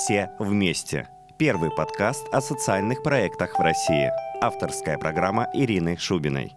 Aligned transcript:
«Все 0.00 0.30
вместе». 0.38 1.10
Первый 1.36 1.70
подкаст 1.70 2.26
о 2.32 2.40
социальных 2.40 3.02
проектах 3.02 3.58
в 3.58 3.62
России. 3.62 4.10
Авторская 4.40 4.96
программа 4.96 5.50
Ирины 5.52 5.98
Шубиной. 5.98 6.56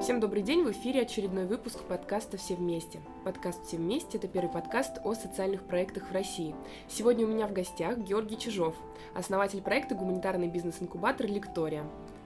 Всем 0.00 0.20
добрый 0.20 0.42
день, 0.42 0.62
в 0.62 0.70
эфире 0.70 1.02
очередной 1.02 1.46
выпуск 1.46 1.80
подкаста 1.80 2.36
«Все 2.36 2.54
вместе». 2.54 3.00
Подкаст 3.24 3.66
«Все 3.66 3.76
вместе»— 3.76 4.18
это 4.18 4.28
первый 4.28 4.52
подкаст 4.52 4.98
о 5.02 5.14
социальных 5.14 5.64
проектах 5.64 6.08
в 6.08 6.12
России. 6.12 6.54
Сегодня 6.86 7.26
у 7.26 7.28
меня 7.28 7.48
в 7.48 7.52
гостях 7.52 7.98
Георгий 7.98 8.38
Чижов, 8.38 8.76
основатель 9.16 9.60
проекта 9.60 9.96
«Гуманитарный 9.96 10.46
бизнес-инкубатор 10.46 11.26
Лектория». 11.26 11.82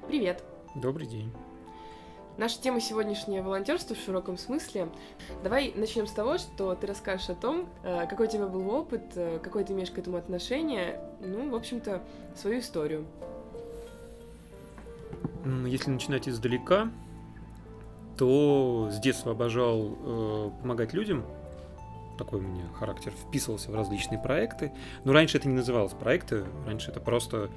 Привет! 0.06 0.44
Добрый 0.74 1.06
день! 1.06 1.32
Наша 2.36 2.60
тема 2.60 2.80
сегодняшняя– 2.80 3.42
волонтерство 3.44 3.94
в 3.94 3.98
широком 4.00 4.36
смысле. 4.38 4.88
Давай 5.44 5.72
начнем 5.76 6.08
с 6.08 6.10
того, 6.10 6.38
что 6.38 6.74
ты 6.74 6.88
расскажешь 6.88 7.28
о 7.28 7.36
том, 7.36 7.68
э, 7.84 8.08
какой 8.08 8.26
у 8.26 8.30
тебя 8.30 8.48
был 8.48 8.68
опыт, 8.70 9.02
э, 9.14 9.38
какое 9.40 9.64
ты 9.64 9.72
имеешь 9.72 9.92
к 9.92 9.98
этому 9.98 10.16
отношение, 10.16 11.00
ну, 11.20 11.48
в 11.50 11.54
общем-то, 11.54 12.02
свою 12.34 12.58
историю. 12.58 13.06
Если 15.44 15.90
начинать 15.90 16.28
издалека, 16.28 16.90
то 18.18 18.88
с 18.90 18.98
детства 18.98 19.30
обожал 19.30 19.96
э, 19.96 20.50
помогать 20.60 20.92
людям. 20.92 21.24
Такой 22.18 22.40
у 22.40 22.42
меня 22.42 22.64
характер 22.76 23.12
вписывался 23.12 23.70
в 23.70 23.76
различные 23.76 24.18
проекты. 24.18 24.72
Но 25.04 25.12
раньше 25.12 25.38
это 25.38 25.46
не 25.46 25.54
называлось 25.54 25.92
проекты, 25.92 26.44
раньше 26.66 26.90
это 26.90 26.98
просто 26.98 27.50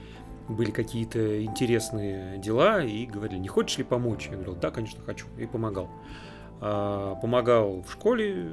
были 0.49 0.71
какие-то 0.71 1.43
интересные 1.43 2.37
дела 2.37 2.83
и 2.83 3.05
говорили, 3.05 3.39
не 3.39 3.47
хочешь 3.47 3.77
ли 3.77 3.83
помочь? 3.83 4.27
Я 4.27 4.33
говорил, 4.33 4.55
да, 4.55 4.71
конечно, 4.71 5.03
хочу, 5.03 5.27
и 5.37 5.45
помогал. 5.45 5.89
А, 6.59 7.15
помогал 7.15 7.81
в 7.81 7.91
школе, 7.91 8.49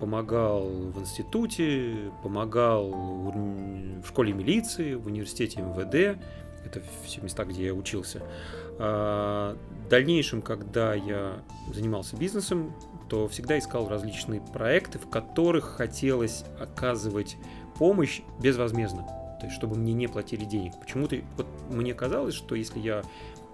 помогал 0.00 0.68
в 0.68 1.00
институте, 1.00 2.12
помогал 2.22 2.90
в 2.90 4.06
школе 4.06 4.32
милиции, 4.32 4.94
в 4.94 5.06
университете 5.06 5.62
МВД. 5.62 6.20
Это 6.64 6.82
все 7.04 7.20
места, 7.22 7.44
где 7.44 7.66
я 7.66 7.74
учился. 7.74 8.22
А, 8.78 9.56
в 9.86 9.88
дальнейшем, 9.88 10.42
когда 10.42 10.94
я 10.94 11.42
занимался 11.72 12.16
бизнесом, 12.16 12.74
то 13.08 13.28
всегда 13.28 13.58
искал 13.58 13.88
различные 13.88 14.40
проекты, 14.40 14.98
в 14.98 15.08
которых 15.08 15.64
хотелось 15.76 16.44
оказывать 16.60 17.36
помощь 17.78 18.20
безвозмездно 18.40 19.06
то 19.38 19.46
есть 19.46 19.56
чтобы 19.56 19.76
мне 19.76 19.92
не 19.92 20.06
платили 20.06 20.44
денег. 20.44 20.78
Почему-то 20.80 21.16
вот 21.36 21.46
мне 21.70 21.94
казалось, 21.94 22.34
что 22.34 22.54
если 22.54 22.78
я 22.78 23.02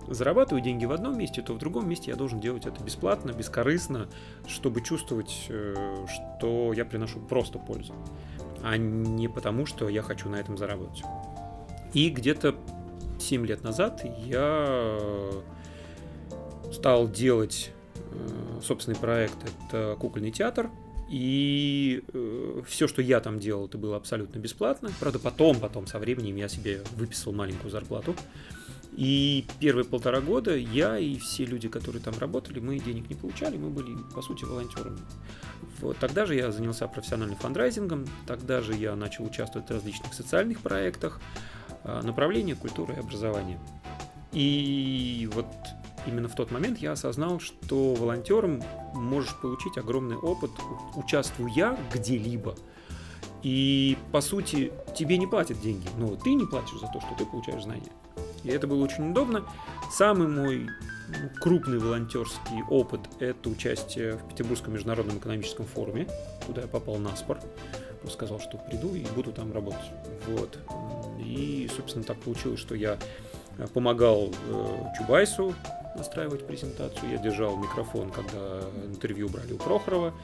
зарабатываю 0.08 0.62
деньги 0.62 0.84
в 0.84 0.92
одном 0.92 1.16
месте, 1.16 1.42
то 1.42 1.54
в 1.54 1.58
другом 1.58 1.88
месте 1.88 2.10
я 2.10 2.16
должен 2.16 2.40
делать 2.40 2.66
это 2.66 2.82
бесплатно, 2.82 3.32
бескорыстно, 3.32 4.08
чтобы 4.46 4.82
чувствовать, 4.82 5.46
э, 5.48 6.06
что 6.08 6.72
я 6.72 6.84
приношу 6.84 7.20
просто 7.20 7.58
пользу, 7.58 7.94
а 8.62 8.76
не 8.76 9.28
потому, 9.28 9.66
что 9.66 9.88
я 9.88 10.02
хочу 10.02 10.28
на 10.28 10.36
этом 10.36 10.58
заработать. 10.58 11.02
И 11.94 12.10
где-то 12.10 12.54
7 13.18 13.46
лет 13.46 13.62
назад 13.62 14.04
я 14.24 14.98
стал 16.72 17.08
делать 17.08 17.70
э, 17.96 18.60
собственный 18.62 18.96
проект, 18.96 19.36
это 19.68 19.96
кукольный 19.98 20.30
театр– 20.30 20.70
и 21.10 22.02
э, 22.12 22.62
все, 22.66 22.88
что 22.88 23.02
я 23.02 23.20
там 23.20 23.38
делал, 23.38 23.66
это 23.66 23.78
было 23.78 23.96
абсолютно 23.96 24.38
бесплатно. 24.38 24.90
Правда, 25.00 25.18
потом, 25.18 25.60
потом, 25.60 25.86
со 25.86 25.98
временем 25.98 26.36
я 26.36 26.48
себе 26.48 26.82
выписал 26.96 27.32
маленькую 27.32 27.70
зарплату. 27.70 28.14
И 28.96 29.44
первые 29.58 29.84
полтора 29.84 30.20
года 30.20 30.54
я 30.56 30.98
и 30.98 31.18
все 31.18 31.44
люди, 31.44 31.68
которые 31.68 32.00
там 32.00 32.14
работали, 32.18 32.60
мы 32.60 32.78
денег 32.78 33.08
не 33.08 33.16
получали, 33.16 33.56
мы 33.56 33.70
были, 33.70 33.96
по 34.14 34.22
сути, 34.22 34.44
волонтерами. 34.44 35.00
Вот. 35.80 35.98
Тогда 35.98 36.26
же 36.26 36.36
я 36.36 36.52
занялся 36.52 36.86
профессиональным 36.86 37.36
фандрайзингом, 37.36 38.06
тогда 38.26 38.60
же 38.60 38.74
я 38.74 38.94
начал 38.94 39.24
участвовать 39.24 39.68
в 39.68 39.72
различных 39.72 40.14
социальных 40.14 40.60
проектах, 40.60 41.20
а, 41.82 42.02
направления 42.02 42.54
культуры 42.54 42.94
и 42.94 42.98
образования. 42.98 43.58
И 44.32 45.28
вот 45.32 45.46
именно 46.06 46.28
в 46.28 46.34
тот 46.34 46.50
момент 46.50 46.78
я 46.78 46.92
осознал, 46.92 47.40
что 47.40 47.94
волонтером 47.94 48.62
можешь 48.94 49.34
получить 49.40 49.78
огромный 49.78 50.16
опыт, 50.16 50.50
участвуя 50.96 51.78
где-либо. 51.92 52.54
И, 53.42 53.98
по 54.10 54.20
сути, 54.22 54.72
тебе 54.96 55.18
не 55.18 55.26
платят 55.26 55.60
деньги, 55.60 55.86
но 55.98 56.16
ты 56.16 56.32
не 56.34 56.46
платишь 56.46 56.80
за 56.80 56.86
то, 56.86 57.00
что 57.00 57.14
ты 57.18 57.26
получаешь 57.26 57.62
знания. 57.62 57.92
И 58.42 58.48
это 58.48 58.66
было 58.66 58.82
очень 58.82 59.10
удобно. 59.10 59.44
Самый 59.90 60.28
мой 60.28 60.66
ну, 61.08 61.28
крупный 61.40 61.78
волонтерский 61.78 62.62
опыт– 62.70 63.00
это 63.20 63.50
участие 63.50 64.16
в 64.16 64.28
Петербургском 64.28 64.72
международном 64.72 65.18
экономическом 65.18 65.66
форуме, 65.66 66.08
куда 66.46 66.62
я 66.62 66.68
попал 66.68 66.96
на 66.96 67.14
спор. 67.16 67.38
Просто 68.00 68.16
сказал, 68.16 68.40
что 68.40 68.58
приду 68.58 68.94
и 68.94 69.04
буду 69.14 69.32
там 69.32 69.52
работать. 69.52 69.90
Вот. 70.28 70.58
И, 71.18 71.70
собственно, 71.74 72.04
так 72.04 72.18
получилось, 72.20 72.60
что 72.60 72.74
я 72.74 72.98
помогал 73.72 74.30
э, 74.48 74.84
Чубайсу 74.98 75.54
настраивать 75.96 76.46
презентацию, 76.46 77.10
я 77.10 77.18
держал 77.18 77.56
микрофон, 77.56 78.10
когда 78.10 78.60
интервью 78.86 79.28
брали 79.28 79.52
у 79.52 79.58
Прохорова, 79.58 80.14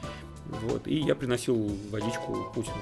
вот, 0.45 0.87
и 0.87 0.95
я 0.95 1.15
приносил 1.15 1.71
водичку 1.89 2.51
Путину. 2.53 2.75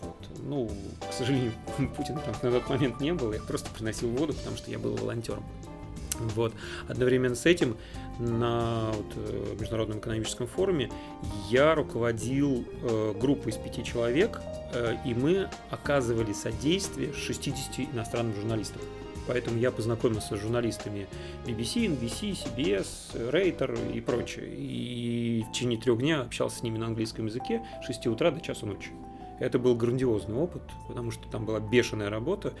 Вот. 0.00 0.16
Ну, 0.40 0.70
к 1.08 1.12
сожалению, 1.12 1.52
Путина 1.96 2.20
там 2.20 2.34
на 2.42 2.58
тот 2.60 2.68
момент 2.68 3.00
не 3.00 3.12
было, 3.12 3.34
я 3.34 3.40
просто 3.40 3.70
приносил 3.70 4.08
воду, 4.10 4.32
потому 4.32 4.56
что 4.56 4.70
я 4.70 4.78
был 4.78 4.96
волонтером. 4.96 5.44
Вот. 6.34 6.52
Одновременно 6.88 7.34
с 7.34 7.46
этим 7.46 7.76
на 8.18 8.90
вот, 8.92 9.06
э, 9.16 9.56
Международном 9.58 9.98
экономическом 9.98 10.46
форуме 10.46 10.90
я 11.48 11.74
руководил 11.74 12.64
э, 12.82 13.14
группой 13.18 13.52
из 13.52 13.56
пяти 13.56 13.84
человек, 13.84 14.40
э, 14.72 14.96
и 15.04 15.14
мы 15.14 15.48
оказывали 15.70 16.32
содействие 16.32 17.12
60 17.12 17.94
иностранным 17.94 18.34
журналистам. 18.34 18.80
Поэтому 19.28 19.58
я 19.58 19.70
познакомился 19.70 20.36
с 20.36 20.40
журналистами 20.40 21.06
BBC, 21.46 21.86
NBC, 21.86 22.32
CBS, 22.32 23.30
Reuters 23.30 23.92
и 23.92 24.00
прочее. 24.00 24.46
И 24.48 25.44
в 25.48 25.52
течение 25.52 25.78
трех 25.78 25.98
дней 25.98 26.14
общался 26.14 26.58
с 26.58 26.62
ними 26.62 26.78
на 26.78 26.86
английском 26.86 27.26
языке 27.26 27.62
с 27.82 27.86
6 27.86 28.06
утра 28.08 28.30
до 28.30 28.40
часу 28.40 28.66
ночи. 28.66 28.90
Это 29.38 29.58
был 29.58 29.76
грандиозный 29.76 30.34
опыт, 30.34 30.62
потому 30.88 31.10
что 31.10 31.28
там 31.28 31.44
была 31.44 31.60
бешеная 31.60 32.10
работа. 32.10 32.54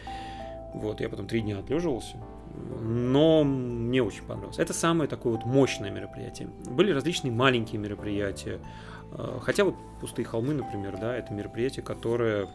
Вот, 0.74 1.00
я 1.00 1.08
потом 1.08 1.26
три 1.26 1.40
дня 1.40 1.58
отлеживался, 1.58 2.18
но 2.80 3.42
мне 3.42 4.02
очень 4.02 4.22
понравилось. 4.24 4.58
Это 4.58 4.74
самое 4.74 5.08
такое 5.08 5.32
вот 5.32 5.46
мощное 5.46 5.90
мероприятие. 5.90 6.48
Были 6.70 6.92
различные 6.92 7.32
маленькие 7.32 7.80
мероприятия, 7.80 8.60
хотя 9.42 9.64
вот 9.64 9.74
«Пустые 10.00 10.26
холмы», 10.26 10.54
например, 10.54 10.98
да, 10.98 11.16
это 11.16 11.32
мероприятие, 11.32 11.82
которое 11.82 12.48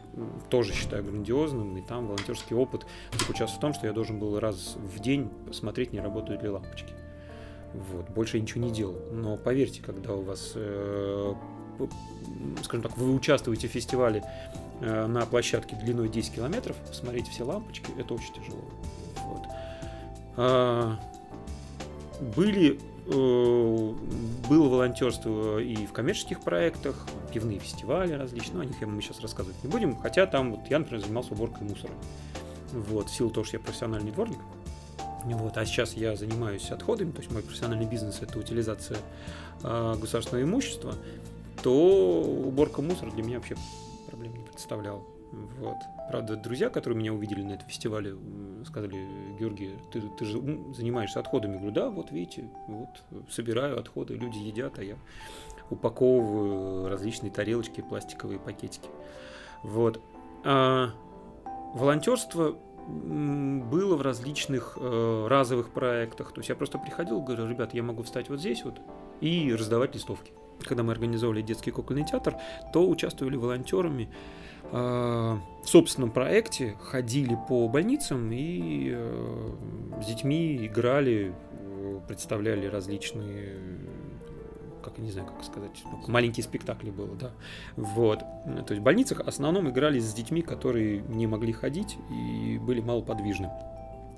тоже 0.50 0.74
считаю 0.74 1.04
грандиозным, 1.04 1.76
и 1.78 1.82
там 1.82 2.08
волонтерский 2.08 2.56
опыт 2.56 2.86
заключался 3.18 3.56
в 3.56 3.60
том, 3.60 3.74
что 3.74 3.88
я 3.88 3.94
должен 3.94 4.20
был 4.20 4.40
раз 4.40 4.76
в 4.76 5.00
день 5.00 5.30
посмотреть, 5.48 5.94
не 5.94 6.00
работают 6.00 6.44
ли 6.44 6.50
лампочки. 6.50 6.94
Вот, 7.74 8.10
больше 8.10 8.38
я 8.38 8.44
ничего 8.44 8.62
не 8.62 8.72
делал. 8.72 8.96
Но 9.12 9.36
поверьте, 9.36 9.82
когда 9.82 10.14
у 10.14 10.22
вас, 10.22 10.52
э, 10.56 11.34
скажем 12.64 12.84
так, 12.84 12.98
вы 12.98 13.14
участвуете 13.14 13.68
в 13.68 13.72
фестивале 13.72 14.24
э, 14.82 15.08
на 15.08 15.26
площадке 15.26 15.76
длиной 15.76 16.08
10 16.08 16.36
километров, 16.36 16.78
посмотреть 16.88 17.28
все 17.30 17.44
лампочки, 17.44 17.88
это 17.98 18.14
очень 18.14 18.34
тяжело. 18.36 18.64
Вот. 19.26 19.42
А, 20.38 21.00
были 22.36 22.80
Э, 22.93 22.93
было 23.06 24.70
волонтерство 24.70 25.60
и 25.60 25.86
в 25.86 25.92
коммерческих 25.92 26.42
проектах, 26.42 27.08
пивные 27.34 27.60
фестивали 27.60 28.14
различные, 28.14 28.56
ну, 28.56 28.62
о 28.62 28.66
них 28.66 28.80
мы 28.82 29.02
сейчас 29.02 29.20
рассказывать 29.20 29.62
не 29.64 29.70
будем, 29.70 29.98
хотя 29.98 30.26
там 30.26 30.52
вот 30.52 30.70
я, 30.70 30.80
например, 30.80 31.02
занимался 31.02 31.34
уборкой 31.34 31.68
мусора. 31.68 31.94
Вот, 32.72 33.10
в 33.10 33.16
силу 33.16 33.30
того, 33.30 33.44
что 33.46 33.58
я 33.58 33.64
профессиональный 33.64 34.12
дворник. 34.12 34.40
Вот, 35.26 35.58
а 35.58 35.66
сейчас 35.66 35.94
я 35.94 36.16
занимаюсь 36.16 36.70
отходами, 36.72 37.12
то 37.12 37.20
есть 37.20 37.32
мой 37.32 37.44
профессиональный 37.44 37.86
бизнес 37.86 38.22
это 38.22 38.40
утилизация 38.40 38.98
э, 39.64 39.96
государственного 40.00 40.44
имущества, 40.44 40.96
то 41.62 42.22
уборка 42.22 42.82
мусора 42.82 43.12
для 43.12 43.24
меня 43.24 43.38
вообще 43.38 43.56
проблем 44.08 44.34
не 44.34 44.44
представляла. 44.44 45.02
Вот. 45.34 45.78
Правда, 46.10 46.36
друзья, 46.36 46.70
которые 46.70 47.00
меня 47.00 47.12
увидели 47.12 47.42
на 47.42 47.54
этом 47.54 47.68
фестивале, 47.68 48.16
сказали, 48.66 49.08
Георгий, 49.40 49.72
ты, 49.92 50.02
ты 50.02 50.26
же 50.26 50.40
занимаешься 50.76 51.20
отходами. 51.20 51.54
Я 51.54 51.58
говорю, 51.58 51.74
да, 51.74 51.90
вот 51.90 52.12
видите, 52.12 52.46
вот 52.68 52.90
собираю 53.32 53.80
отходы, 53.80 54.14
люди 54.14 54.38
едят, 54.38 54.78
а 54.78 54.84
я 54.84 54.96
упаковываю 55.72 56.88
различные 56.88 57.32
тарелочки, 57.32 57.82
пластиковые 57.82 58.40
пакетики. 58.40 58.90
Вот. 59.64 60.00
А 60.44 60.92
волонтерство 61.74 62.56
было 62.88 63.96
в 63.96 64.02
различных 64.02 64.78
э, 64.80 65.28
разовых 65.28 65.72
проектах. 65.72 66.32
То 66.34 66.42
есть 66.42 66.50
я 66.50 66.56
просто 66.56 66.78
приходил, 66.78 67.22
говорю, 67.22 67.48
ребят, 67.48 67.74
я 67.74 67.82
могу 67.82 68.04
встать 68.04 68.30
вот 68.30 68.40
здесь 68.40 68.64
вот 68.66 68.82
и 69.22 69.54
раздавать 69.54 69.96
листовки. 69.96 70.32
Когда 70.64 70.84
мы 70.84 70.92
организовали 70.92 71.42
детский 71.42 71.72
кукольный 71.72 72.06
театр, 72.06 72.36
то 72.72 72.88
участвовали 72.88 73.36
волонтерами 73.36 74.10
в 74.74 75.70
собственном 75.70 76.10
проекте 76.10 76.76
ходили 76.82 77.38
по 77.48 77.68
больницам 77.68 78.32
и 78.32 78.92
э, 78.92 79.52
с 80.02 80.08
детьми 80.08 80.66
играли, 80.66 81.34
представляли 82.08 82.66
различные 82.66 83.60
как 84.84 84.98
не 84.98 85.12
знаю, 85.12 85.28
как 85.28 85.44
сказать, 85.46 85.82
маленькие 86.08 86.44
спектакли 86.44 86.90
было, 86.90 87.16
да. 87.16 87.32
Вот. 87.78 88.20
То 88.20 88.66
есть 88.74 88.82
в 88.82 88.84
больницах 88.84 89.24
в 89.24 89.28
основном 89.28 89.70
играли 89.70 90.00
с 90.00 90.14
детьми, 90.14 90.42
которые 90.42 91.02
не 91.02 91.26
могли 91.26 91.54
ходить 91.54 91.98
и 92.12 92.58
были 92.58 92.82
малоподвижны. 92.82 93.50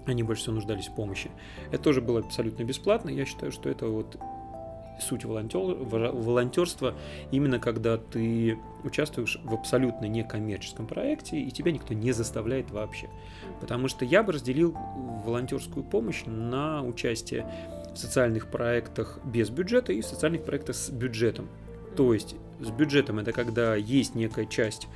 Они 0.05 0.23
больше 0.23 0.41
всего 0.43 0.55
нуждались 0.55 0.87
в 0.87 0.95
помощи. 0.95 1.29
Это 1.71 1.83
тоже 1.83 2.01
было 2.01 2.19
абсолютно 2.19 2.63
бесплатно. 2.63 3.09
Я 3.09 3.25
считаю, 3.25 3.51
что 3.51 3.69
это 3.69 3.87
вот 3.87 4.17
суть 4.99 5.25
волонтер, 5.25 5.59
волонтерства 5.59 6.95
именно 7.31 7.59
когда 7.59 7.97
ты 7.97 8.57
участвуешь 8.83 9.39
в 9.43 9.53
абсолютно 9.53 10.05
некоммерческом 10.05 10.87
проекте, 10.87 11.37
и 11.39 11.51
тебя 11.51 11.71
никто 11.71 11.93
не 11.93 12.11
заставляет 12.11 12.71
вообще. 12.71 13.09
Потому 13.59 13.87
что 13.87 14.05
я 14.05 14.23
бы 14.23 14.33
разделил 14.33 14.75
волонтерскую 15.25 15.83
помощь 15.83 16.23
на 16.25 16.83
участие 16.83 17.45
в 17.93 17.97
социальных 17.97 18.47
проектах 18.47 19.19
без 19.23 19.49
бюджета 19.49 19.93
и 19.93 20.01
в 20.01 20.05
социальных 20.05 20.43
проектах 20.43 20.75
с 20.75 20.89
бюджетом. 20.89 21.47
То 21.95 22.13
есть 22.13 22.35
с 22.59 22.69
бюджетом 22.69 23.19
это 23.19 23.31
когда 23.31 23.75
есть 23.75 24.15
некая 24.15 24.45
часть 24.45 24.87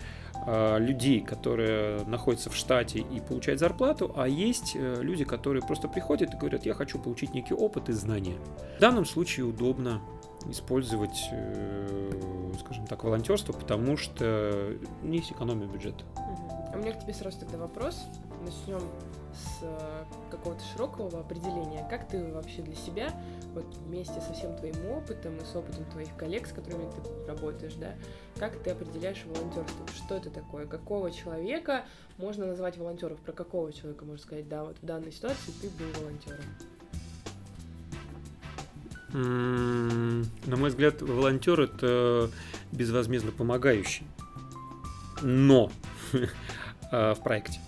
людей, 0.47 1.21
которые 1.21 2.03
находятся 2.05 2.49
в 2.49 2.55
штате 2.55 2.99
и 2.99 3.19
получают 3.19 3.59
зарплату, 3.59 4.11
а 4.15 4.27
есть 4.27 4.73
э, 4.75 5.01
люди, 5.01 5.23
которые 5.23 5.61
просто 5.61 5.87
приходят 5.87 6.33
и 6.33 6.37
говорят, 6.37 6.65
я 6.65 6.73
хочу 6.73 6.97
получить 6.97 7.33
некий 7.33 7.53
опыт 7.53 7.89
и 7.89 7.93
знания. 7.93 8.37
В 8.77 8.79
данном 8.79 9.05
случае 9.05 9.45
удобно 9.45 10.01
использовать, 10.47 11.29
э, 11.31 12.11
скажем 12.59 12.87
так, 12.87 13.03
волонтерство, 13.03 13.53
потому 13.53 13.97
что 13.97 14.75
есть 15.03 15.31
экономия 15.31 15.67
бюджета. 15.67 16.03
А 16.15 16.75
у 16.75 16.79
меня 16.79 16.93
к 16.93 17.01
тебе 17.01 17.13
сразу 17.13 17.39
тогда 17.39 17.57
вопрос. 17.57 18.07
Начнем 18.41 18.81
с 19.33 19.59
э, 19.61 20.03
какого-то 20.31 20.63
широкого 20.73 21.19
определения. 21.19 21.85
Как 21.89 22.07
ты 22.07 22.31
вообще 22.31 22.61
для 22.61 22.75
себя, 22.75 23.13
вот 23.53 23.65
вместе 23.85 24.19
со 24.21 24.33
всем 24.33 24.55
твоим 24.55 24.75
опытом 24.91 25.37
и 25.37 25.45
с 25.45 25.55
опытом 25.55 25.85
твоих 25.85 26.15
коллег, 26.15 26.47
с 26.47 26.51
которыми 26.51 26.89
ты 26.91 27.27
работаешь, 27.27 27.73
да, 27.75 27.95
как 28.37 28.57
ты 28.63 28.71
определяешь 28.71 29.23
волонтерство? 29.25 29.85
Что 29.95 30.15
это 30.15 30.29
такое? 30.29 30.65
Какого 30.65 31.11
человека 31.11 31.85
можно 32.17 32.47
назвать 32.47 32.77
волонтером? 32.77 33.17
Про 33.17 33.33
какого 33.33 33.71
человека 33.73 34.05
можно 34.05 34.23
сказать, 34.23 34.47
да, 34.47 34.63
вот 34.63 34.77
в 34.81 34.85
данной 34.85 35.11
ситуации 35.11 35.51
ты 35.61 35.69
был 35.69 36.01
волонтером? 36.01 36.45
На 39.11 40.55
мой 40.55 40.69
взгляд, 40.69 41.01
волонтер 41.01 41.59
это 41.61 42.29
безвозмездно 42.71 43.31
помогающий. 43.31 44.05
Но 45.23 45.71
а, 46.91 47.13
в 47.15 47.23
проекте. 47.23 47.59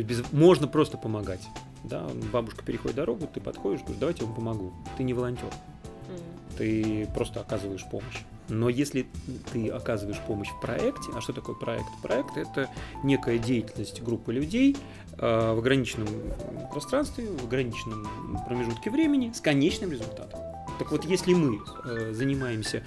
Есть 0.00 0.08
без... 0.08 0.32
можно 0.32 0.66
просто 0.66 0.98
помогать. 0.98 1.46
Да, 1.84 2.06
бабушка 2.32 2.62
переходит 2.64 2.96
дорогу, 2.96 3.26
ты 3.32 3.40
подходишь, 3.40 3.80
говоришь, 3.80 3.98
давайте 3.98 4.22
я 4.22 4.26
вам 4.26 4.36
помогу. 4.36 4.72
Ты 4.96 5.02
не 5.02 5.14
волонтер. 5.14 5.46
Mm. 5.46 6.56
Ты 6.58 7.08
просто 7.14 7.40
оказываешь 7.40 7.84
помощь. 7.90 8.18
Но 8.48 8.68
если 8.68 9.06
ты 9.52 9.68
оказываешь 9.68 10.18
помощь 10.26 10.48
в 10.48 10.60
проекте, 10.60 11.10
а 11.14 11.20
что 11.20 11.32
такое 11.32 11.54
проект? 11.54 11.86
Проект 12.02 12.36
это 12.36 12.68
некая 13.04 13.38
деятельность 13.38 14.02
группы 14.02 14.32
людей 14.32 14.76
э, 15.18 15.54
в 15.54 15.58
ограниченном 15.58 16.08
пространстве, 16.70 17.28
в 17.28 17.44
ограниченном 17.44 18.06
промежутке 18.46 18.90
времени 18.90 19.32
с 19.32 19.40
конечным 19.40 19.92
результатом. 19.92 20.40
Так 20.78 20.90
вот, 20.90 21.04
если 21.04 21.32
мы 21.32 21.60
э, 21.84 22.12
занимаемся 22.12 22.84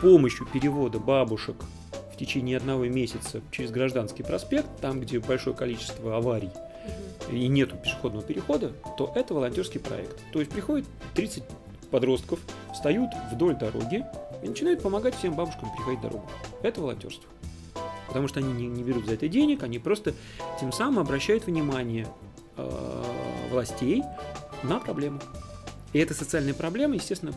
помощью 0.00 0.46
перевода 0.46 0.98
бабушек 0.98 1.56
в 2.14 2.16
течение 2.16 2.56
одного 2.56 2.86
месяца 2.86 3.42
через 3.50 3.70
Гражданский 3.70 4.22
проспект, 4.22 4.68
там, 4.80 5.00
где 5.00 5.18
большое 5.18 5.54
количество 5.54 6.16
аварий, 6.16 6.50
и 7.30 7.48
нету 7.48 7.76
пешеходного 7.76 8.24
перехода, 8.24 8.72
то 8.96 9.12
это 9.16 9.34
волонтерский 9.34 9.80
проект. 9.80 10.20
То 10.32 10.38
есть 10.38 10.52
приходит 10.52 10.86
30 11.14 11.42
подростков, 11.90 12.38
встают 12.72 13.10
вдоль 13.32 13.56
дороги 13.56 14.04
и 14.42 14.48
начинают 14.48 14.82
помогать 14.82 15.16
всем 15.16 15.34
бабушкам 15.34 15.72
переходить 15.74 16.00
дорогу. 16.00 16.28
Это 16.62 16.80
волонтерство. 16.80 17.28
Потому 18.06 18.28
что 18.28 18.38
они 18.38 18.52
не, 18.52 18.68
не 18.68 18.82
берут 18.82 19.06
за 19.06 19.14
это 19.14 19.26
денег, 19.28 19.62
они 19.62 19.78
просто 19.78 20.14
тем 20.60 20.70
самым 20.70 21.00
обращают 21.00 21.46
внимание 21.46 22.06
э, 22.56 23.02
властей 23.50 24.02
на 24.62 24.78
проблему. 24.78 25.20
И 25.92 25.98
эта 25.98 26.14
социальная 26.14 26.54
проблема, 26.54 26.94
естественно, 26.94 27.32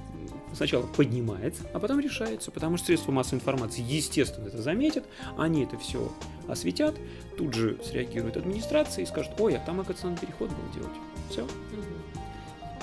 сначала 0.54 0.86
поднимается, 0.86 1.64
а 1.74 1.80
потом 1.80 2.00
решается, 2.00 2.52
потому 2.52 2.78
что 2.78 2.88
средства 2.88 3.12
массовой 3.12 3.40
информации, 3.40 3.84
естественно, 3.88 4.48
это 4.48 4.62
заметят, 4.62 5.06
они 5.38 5.64
это 5.64 5.78
все 5.78 6.12
осветят, 6.48 6.96
тут 7.38 7.54
же 7.54 7.78
среагирует 7.84 8.38
администрация 8.38 9.04
и 9.04 9.08
скажет, 9.08 9.34
ой, 9.40 9.56
а 9.56 9.60
там, 9.60 9.80
оказывается, 9.80 10.08
надо 10.08 10.22
переход 10.22 10.50
был 10.50 10.74
делать. 10.74 10.98
Все. 11.30 11.46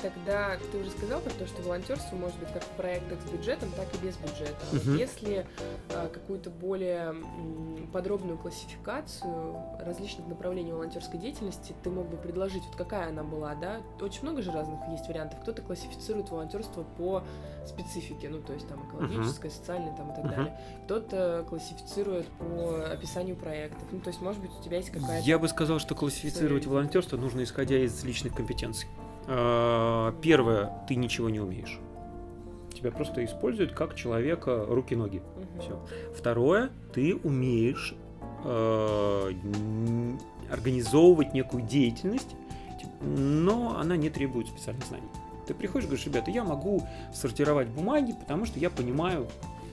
Тогда 0.04 0.58
ты 0.70 0.78
уже 0.78 0.90
сказал 0.90 1.22
про 1.22 1.30
то, 1.30 1.46
что 1.46 1.62
волонтерство 1.62 2.14
может 2.16 2.38
быть 2.38 2.52
как 2.52 2.62
в 2.62 2.68
проектах 2.76 3.18
с 3.26 3.30
бюджетом, 3.30 3.70
так 3.74 3.86
и 3.94 4.04
без 4.04 4.18
бюджета. 4.18 4.54
Вот 4.70 4.98
если 4.98 5.46
а, 5.94 6.08
какую-то 6.08 6.50
более 6.50 7.14
подробную 7.90 8.36
классификацию 8.36 9.56
различных 9.80 10.26
направлений 10.26 10.72
волонтерской 10.72 11.18
деятельности 11.18 11.74
ты 11.82 11.88
мог 11.88 12.06
бы 12.08 12.18
предложить, 12.18 12.62
вот 12.66 12.76
какая 12.76 13.08
она 13.08 13.22
была, 13.22 13.54
да? 13.54 13.80
Очень 13.98 14.24
много 14.24 14.42
же 14.42 14.52
разных 14.52 14.78
есть 14.90 15.08
вариантов. 15.08 15.40
Кто-то 15.40 15.62
классифицирует 15.62 16.28
волонтерство 16.28 16.82
по 16.82 17.24
специфике, 17.66 18.28
ну 18.28 18.42
то 18.42 18.52
есть 18.52 18.68
там 18.68 18.86
экологическое, 18.86 19.50
uh-huh. 19.50 19.54
социальное 19.54 19.96
там 19.96 20.12
и 20.12 20.14
так 20.14 20.24
uh-huh. 20.26 20.36
далее. 20.36 20.60
Кто-то 20.84 21.46
классифицирует 21.48 22.26
по 22.26 22.90
описанию 22.92 23.36
проектов. 23.36 23.88
Ну 23.90 24.00
то 24.00 24.08
есть, 24.08 24.20
может 24.20 24.42
быть, 24.42 24.50
у 24.50 24.62
тебя 24.62 24.76
есть 24.76 24.90
какая-то. 24.90 25.26
Я 25.26 25.38
бы 25.38 25.48
сказал, 25.48 25.78
что 25.78 25.94
классифицировать 25.94 26.66
волонтерство 26.66 27.16
нужно 27.16 27.42
исходя 27.42 27.78
из 27.78 28.04
личных 28.04 28.34
компетенций. 28.34 28.86
А, 29.26 30.14
первое, 30.20 30.72
ты 30.88 30.96
ничего 30.96 31.28
не 31.28 31.40
умеешь. 31.40 31.78
Тебя 32.74 32.90
просто 32.90 33.24
используют 33.24 33.72
как 33.72 33.94
человека 33.94 34.66
руки-ноги. 34.68 35.18
Угу. 35.18 35.62
Все. 35.62 35.86
Второе, 36.16 36.70
ты 36.92 37.14
умеешь 37.16 37.94
э, 38.44 39.32
организовывать 40.50 41.32
некую 41.32 41.62
деятельность, 41.62 42.36
но 43.00 43.78
она 43.78 43.96
не 43.96 44.10
требует 44.10 44.48
специальных 44.48 44.84
знаний. 44.86 45.08
Ты 45.46 45.54
приходишь 45.54 45.84
и 45.84 45.88
говоришь, 45.88 46.06
ребята, 46.06 46.30
я 46.30 46.42
могу 46.44 46.82
сортировать 47.12 47.68
бумаги, 47.68 48.12
потому 48.18 48.46
что 48.46 48.58
я 48.58 48.70
понимаю 48.70 49.28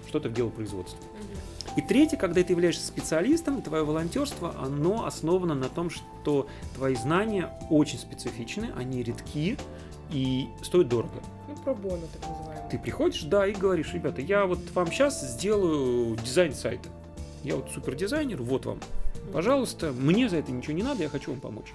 что-то 0.08 0.30
в 0.30 0.34
делопроизводстве. 0.34 1.00
Угу. 1.00 1.51
И 1.78 1.82
третье, 1.82 2.18
когда 2.18 2.44
ты 2.44 2.52
являешься 2.52 2.86
специалистом, 2.86 3.62
твое 3.62 3.84
волонтерство, 3.84 4.54
оно 4.60 5.06
основано 5.06 5.56
на 5.56 5.70
том, 5.70 5.90
что 5.90 6.48
твои 6.76 6.96
знания 6.96 7.50
очень 7.70 7.98
специфичны, 7.98 8.72
они 8.76 9.04
редки 9.04 9.58
и 10.12 10.48
стоят 10.64 10.90
дорого. 10.90 11.14
Ну, 11.48 11.56
пробоно 11.64 12.02
так 12.14 12.30
называемый. 12.30 12.70
Ты 12.70 12.78
приходишь, 12.78 13.24
да, 13.24 13.48
и 13.48 13.54
говоришь, 13.54 13.94
ребята, 13.94 14.22
я 14.22 14.46
вот 14.46 14.60
вам 14.74 14.88
сейчас 14.88 15.22
сделаю 15.22 16.18
дизайн 16.18 16.54
сайта. 16.54 16.90
Я 17.44 17.56
вот 17.56 17.70
супер 17.74 17.96
дизайнер, 17.96 18.42
вот 18.42 18.66
вам. 18.66 18.80
Пожалуйста, 19.32 19.94
мне 19.94 20.28
за 20.28 20.38
это 20.38 20.52
ничего 20.52 20.74
не 20.74 20.84
надо, 20.84 21.04
я 21.04 21.10
хочу 21.10 21.32
вам 21.32 21.40
помочь. 21.40 21.74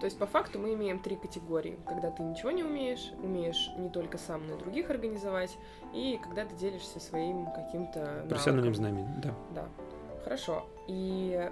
То 0.00 0.04
есть 0.04 0.18
по 0.18 0.26
факту 0.26 0.58
мы 0.58 0.74
имеем 0.74 1.00
три 1.00 1.16
категории. 1.16 1.78
Когда 1.86 2.10
ты 2.10 2.22
ничего 2.22 2.50
не 2.50 2.62
умеешь, 2.62 3.10
умеешь 3.22 3.70
не 3.76 3.88
только 3.88 4.16
сам, 4.18 4.46
но 4.46 4.54
и 4.54 4.58
других 4.58 4.90
организовать, 4.90 5.56
и 5.92 6.20
когда 6.22 6.44
ты 6.44 6.54
делишься 6.54 7.00
своим 7.00 7.46
каким-то 7.46 8.24
профессиональным 8.28 8.74
знанием, 8.74 9.08
да. 9.20 9.34
Да. 9.54 9.68
Хорошо. 10.22 10.66
И 10.86 11.50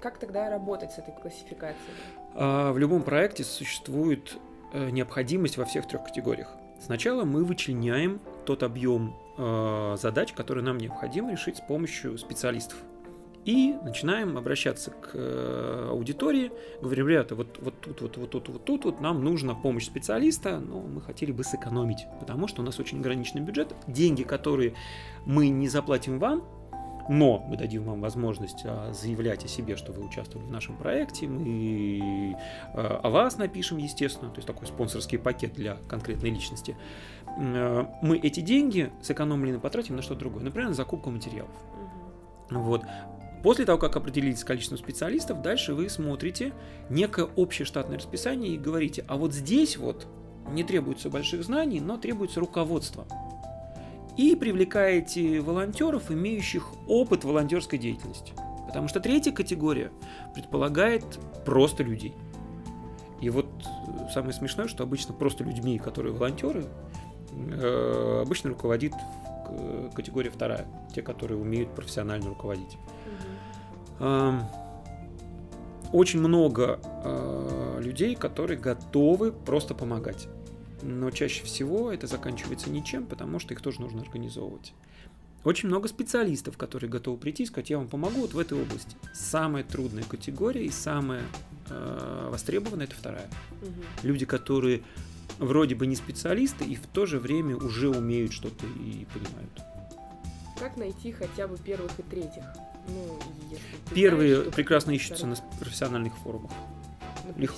как 0.00 0.18
тогда 0.18 0.48
работать 0.50 0.92
с 0.92 0.98
этой 0.98 1.12
классификацией? 1.14 1.94
А, 2.34 2.72
в 2.72 2.78
любом 2.78 3.02
проекте 3.02 3.44
существует 3.44 4.36
э, 4.72 4.90
необходимость 4.90 5.58
во 5.58 5.64
всех 5.64 5.86
трех 5.86 6.04
категориях. 6.04 6.48
Сначала 6.80 7.24
мы 7.24 7.44
вычленяем 7.44 8.20
тот 8.44 8.62
объем 8.62 9.14
э, 9.38 9.96
задач, 10.00 10.32
которые 10.32 10.64
нам 10.64 10.78
необходимо 10.78 11.30
решить 11.30 11.58
с 11.58 11.60
помощью 11.60 12.18
специалистов. 12.18 12.78
И 13.44 13.74
начинаем 13.82 14.38
обращаться 14.38 14.92
к 14.92 15.10
э, 15.14 15.88
аудитории, 15.90 16.52
говорим, 16.80 17.08
ребята, 17.08 17.34
вот, 17.34 17.58
вот 17.60 17.80
тут, 17.80 18.00
вот, 18.00 18.16
вот 18.16 18.30
тут, 18.30 18.48
вот 18.48 18.64
тут, 18.64 18.84
вот 18.84 19.00
нам 19.00 19.24
нужна 19.24 19.54
помощь 19.54 19.84
специалиста, 19.84 20.60
но 20.60 20.80
мы 20.80 21.00
хотели 21.00 21.32
бы 21.32 21.42
сэкономить, 21.42 22.06
потому 22.20 22.46
что 22.46 22.62
у 22.62 22.64
нас 22.64 22.78
очень 22.78 23.00
ограниченный 23.00 23.42
бюджет. 23.42 23.74
Деньги, 23.88 24.22
которые 24.22 24.74
мы 25.26 25.48
не 25.48 25.68
заплатим 25.68 26.20
вам, 26.20 26.44
но 27.08 27.44
мы 27.48 27.56
дадим 27.56 27.84
вам 27.84 28.00
возможность 28.00 28.62
а, 28.64 28.92
заявлять 28.92 29.44
о 29.44 29.48
себе, 29.48 29.76
что 29.76 29.92
вы 29.92 30.04
участвовали 30.04 30.46
в 30.46 30.50
нашем 30.50 30.76
проекте, 30.76 31.26
мы 31.26 32.36
а, 32.74 33.00
о 33.02 33.10
вас 33.10 33.38
напишем, 33.38 33.78
естественно, 33.78 34.30
то 34.30 34.38
есть 34.38 34.46
такой 34.46 34.66
спонсорский 34.68 35.18
пакет 35.18 35.52
для 35.54 35.78
конкретной 35.88 36.30
личности. 36.30 36.76
А, 37.26 37.92
мы 38.02 38.18
эти 38.18 38.40
деньги 38.40 38.92
сэкономлены 39.02 39.58
потратим 39.58 39.96
на 39.96 40.02
что-то 40.02 40.20
другое, 40.20 40.44
например, 40.44 40.68
на 40.68 40.74
закупку 40.74 41.10
материалов. 41.10 41.50
Вот. 42.50 42.82
После 43.42 43.64
того, 43.64 43.78
как 43.78 43.96
определились 43.96 44.40
с 44.40 44.44
количеством 44.44 44.78
специалистов, 44.78 45.42
дальше 45.42 45.74
вы 45.74 45.88
смотрите 45.88 46.52
некое 46.88 47.26
общее 47.36 47.66
штатное 47.66 47.98
расписание 47.98 48.54
и 48.54 48.58
говорите, 48.58 49.04
а 49.08 49.16
вот 49.16 49.32
здесь 49.32 49.76
вот 49.76 50.06
не 50.50 50.62
требуется 50.62 51.10
больших 51.10 51.42
знаний, 51.44 51.80
но 51.80 51.96
требуется 51.96 52.40
руководство. 52.40 53.04
И 54.16 54.36
привлекаете 54.36 55.40
волонтеров, 55.40 56.10
имеющих 56.10 56.66
опыт 56.86 57.24
волонтерской 57.24 57.78
деятельности. 57.78 58.32
Потому 58.66 58.88
что 58.88 59.00
третья 59.00 59.32
категория 59.32 59.90
предполагает 60.34 61.04
просто 61.44 61.82
людей. 61.82 62.14
И 63.20 63.30
вот 63.30 63.46
самое 64.12 64.32
смешное, 64.32 64.68
что 64.68 64.82
обычно 64.82 65.14
просто 65.14 65.44
людьми, 65.44 65.78
которые 65.78 66.12
волонтеры, 66.12 66.64
э, 67.32 68.22
обычно 68.22 68.50
руководит 68.50 68.92
категория 69.94 70.30
вторая, 70.30 70.66
те, 70.94 71.02
которые 71.02 71.38
умеют 71.40 71.74
профессионально 71.74 72.28
руководить. 72.28 72.78
Очень 75.92 76.20
много 76.20 76.80
э, 76.82 77.80
людей, 77.82 78.14
которые 78.14 78.58
готовы 78.58 79.30
просто 79.30 79.74
помогать. 79.74 80.26
Но 80.80 81.10
чаще 81.10 81.44
всего 81.44 81.92
это 81.92 82.06
заканчивается 82.06 82.70
ничем, 82.70 83.06
потому 83.06 83.38
что 83.38 83.52
их 83.52 83.60
тоже 83.60 83.80
нужно 83.80 84.00
организовывать. 84.00 84.72
Очень 85.44 85.68
много 85.68 85.88
специалистов, 85.88 86.56
которые 86.56 86.88
готовы 86.88 87.18
прийти 87.18 87.42
и 87.42 87.46
сказать, 87.46 87.70
я 87.70 87.78
вам 87.78 87.88
помогу 87.88 88.20
вот 88.20 88.32
в 88.32 88.38
этой 88.38 88.60
области. 88.60 88.96
Самая 89.12 89.64
трудная 89.64 90.04
категория 90.04 90.64
и 90.64 90.70
самая 90.70 91.22
э, 91.68 92.28
востребованная 92.30 92.86
это 92.86 92.94
вторая. 92.94 93.28
Угу. 93.60 93.70
Люди, 94.04 94.24
которые 94.24 94.82
вроде 95.38 95.74
бы 95.74 95.86
не 95.86 95.96
специалисты 95.96 96.64
и 96.64 96.76
в 96.76 96.86
то 96.86 97.06
же 97.06 97.18
время 97.18 97.56
уже 97.56 97.90
умеют 97.90 98.32
что-то 98.32 98.64
и 98.66 99.06
понимают. 99.12 99.60
Как 100.58 100.76
найти 100.76 101.10
хотя 101.10 101.48
бы 101.48 101.58
первых 101.58 101.98
и 101.98 102.02
третьих? 102.02 102.44
Ну, 102.88 103.18
Первые 103.94 104.36
знаешь, 104.36 104.54
прекрасно 104.54 104.90
ищутся 104.92 105.26
на 105.26 105.36
профессиональных 105.58 106.14
форумах 106.18 106.50
на 107.36 107.40
Легко. 107.40 107.56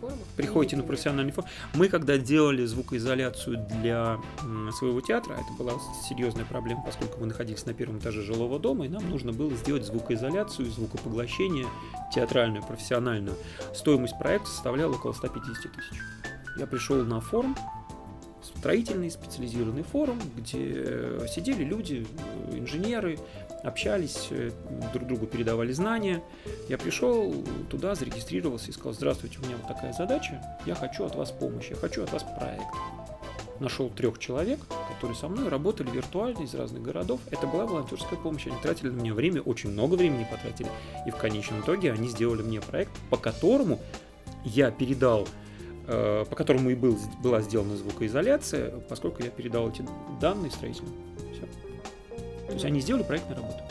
форумах? 0.00 0.18
Приходите 0.36 0.76
на 0.76 0.82
профессиональный 0.82 1.32
форум. 1.32 1.48
Мы 1.74 1.88
когда 1.88 2.18
делали 2.18 2.64
звукоизоляцию 2.64 3.66
для 3.80 4.18
своего 4.76 5.00
театра, 5.00 5.34
это 5.34 5.52
была 5.58 5.74
серьезная 6.08 6.44
проблема, 6.44 6.82
поскольку 6.84 7.20
мы 7.20 7.26
находились 7.26 7.64
на 7.66 7.74
первом 7.74 7.98
этаже 7.98 8.22
жилого 8.22 8.58
дома, 8.58 8.86
и 8.86 8.88
нам 8.88 9.08
нужно 9.08 9.32
было 9.32 9.54
сделать 9.54 9.84
звукоизоляцию, 9.84 10.70
звукопоглощение 10.70 11.66
театральную, 12.14 12.62
профессиональную. 12.64 13.36
Стоимость 13.74 14.18
проекта 14.18 14.48
составляла 14.48 14.94
около 14.94 15.12
150 15.12 15.72
тысяч. 15.72 16.00
Я 16.58 16.66
пришел 16.66 17.02
на 17.04 17.20
форум, 17.20 17.56
строительный 18.42 19.10
специализированный 19.10 19.82
форум, 19.82 20.18
где 20.36 21.20
сидели 21.28 21.64
люди, 21.64 22.06
инженеры, 22.52 23.18
общались, 23.66 24.28
э, 24.30 24.50
друг 24.92 25.06
другу 25.06 25.26
передавали 25.26 25.72
знания. 25.72 26.22
Я 26.68 26.78
пришел 26.78 27.34
туда, 27.68 27.94
зарегистрировался 27.94 28.70
и 28.70 28.72
сказал, 28.72 28.92
здравствуйте, 28.92 29.38
у 29.42 29.46
меня 29.46 29.56
вот 29.56 29.66
такая 29.66 29.92
задача, 29.92 30.40
я 30.66 30.74
хочу 30.74 31.04
от 31.04 31.14
вас 31.16 31.32
помощи, 31.32 31.70
я 31.70 31.76
хочу 31.76 32.02
от 32.02 32.12
вас 32.12 32.22
проект. 32.22 32.64
Нашел 33.58 33.88
трех 33.88 34.18
человек, 34.18 34.60
которые 34.92 35.16
со 35.16 35.28
мной 35.28 35.48
работали 35.48 35.90
виртуально 35.90 36.42
из 36.42 36.54
разных 36.54 36.82
городов. 36.82 37.20
Это 37.30 37.46
была 37.46 37.64
волонтерская 37.64 38.18
помощь. 38.18 38.46
Они 38.46 38.56
тратили 38.62 38.90
на 38.90 39.00
меня 39.00 39.14
время, 39.14 39.40
очень 39.40 39.70
много 39.70 39.94
времени 39.94 40.26
потратили. 40.30 40.68
И 41.06 41.10
в 41.10 41.16
конечном 41.16 41.62
итоге 41.62 41.92
они 41.92 42.08
сделали 42.08 42.42
мне 42.42 42.60
проект, 42.60 42.92
по 43.08 43.16
которому 43.16 43.80
я 44.44 44.70
передал 44.70 45.26
э, 45.86 46.26
по 46.28 46.36
которому 46.36 46.68
и 46.68 46.74
был, 46.74 46.98
была 47.22 47.40
сделана 47.40 47.76
звукоизоляция, 47.76 48.72
поскольку 48.90 49.22
я 49.22 49.30
передал 49.30 49.70
эти 49.70 49.86
данные 50.20 50.50
строителям. 50.50 50.92
То 52.46 52.52
есть 52.52 52.64
они 52.64 52.80
сделали 52.80 53.02
проектную 53.02 53.42
работу. 53.42 53.62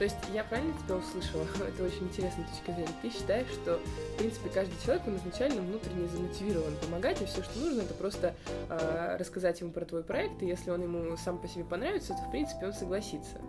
То 0.00 0.04
есть 0.04 0.16
я 0.32 0.44
правильно 0.44 0.72
тебя 0.82 0.96
услышала? 0.96 1.44
Это 1.68 1.84
очень 1.84 2.04
интересная 2.04 2.46
точка 2.46 2.72
зрения. 2.72 2.94
Ты 3.02 3.10
считаешь, 3.10 3.48
что, 3.48 3.78
в 4.14 4.16
принципе, 4.16 4.48
каждый 4.48 4.74
человек, 4.82 5.02
он 5.06 5.16
изначально 5.18 5.60
внутренне 5.60 6.08
замотивирован 6.08 6.74
помогать, 6.82 7.20
и 7.20 7.26
все, 7.26 7.42
что 7.42 7.58
нужно, 7.58 7.82
это 7.82 7.92
просто 7.92 8.34
э, 8.70 9.16
рассказать 9.20 9.60
ему 9.60 9.72
про 9.72 9.84
твой 9.84 10.02
проект, 10.02 10.42
и 10.42 10.46
если 10.46 10.70
он 10.70 10.82
ему 10.82 11.18
сам 11.18 11.36
по 11.36 11.46
себе 11.46 11.64
понравится, 11.64 12.14
то, 12.14 12.22
в 12.26 12.30
принципе, 12.30 12.64
он 12.64 12.72
согласится. 12.72 13.42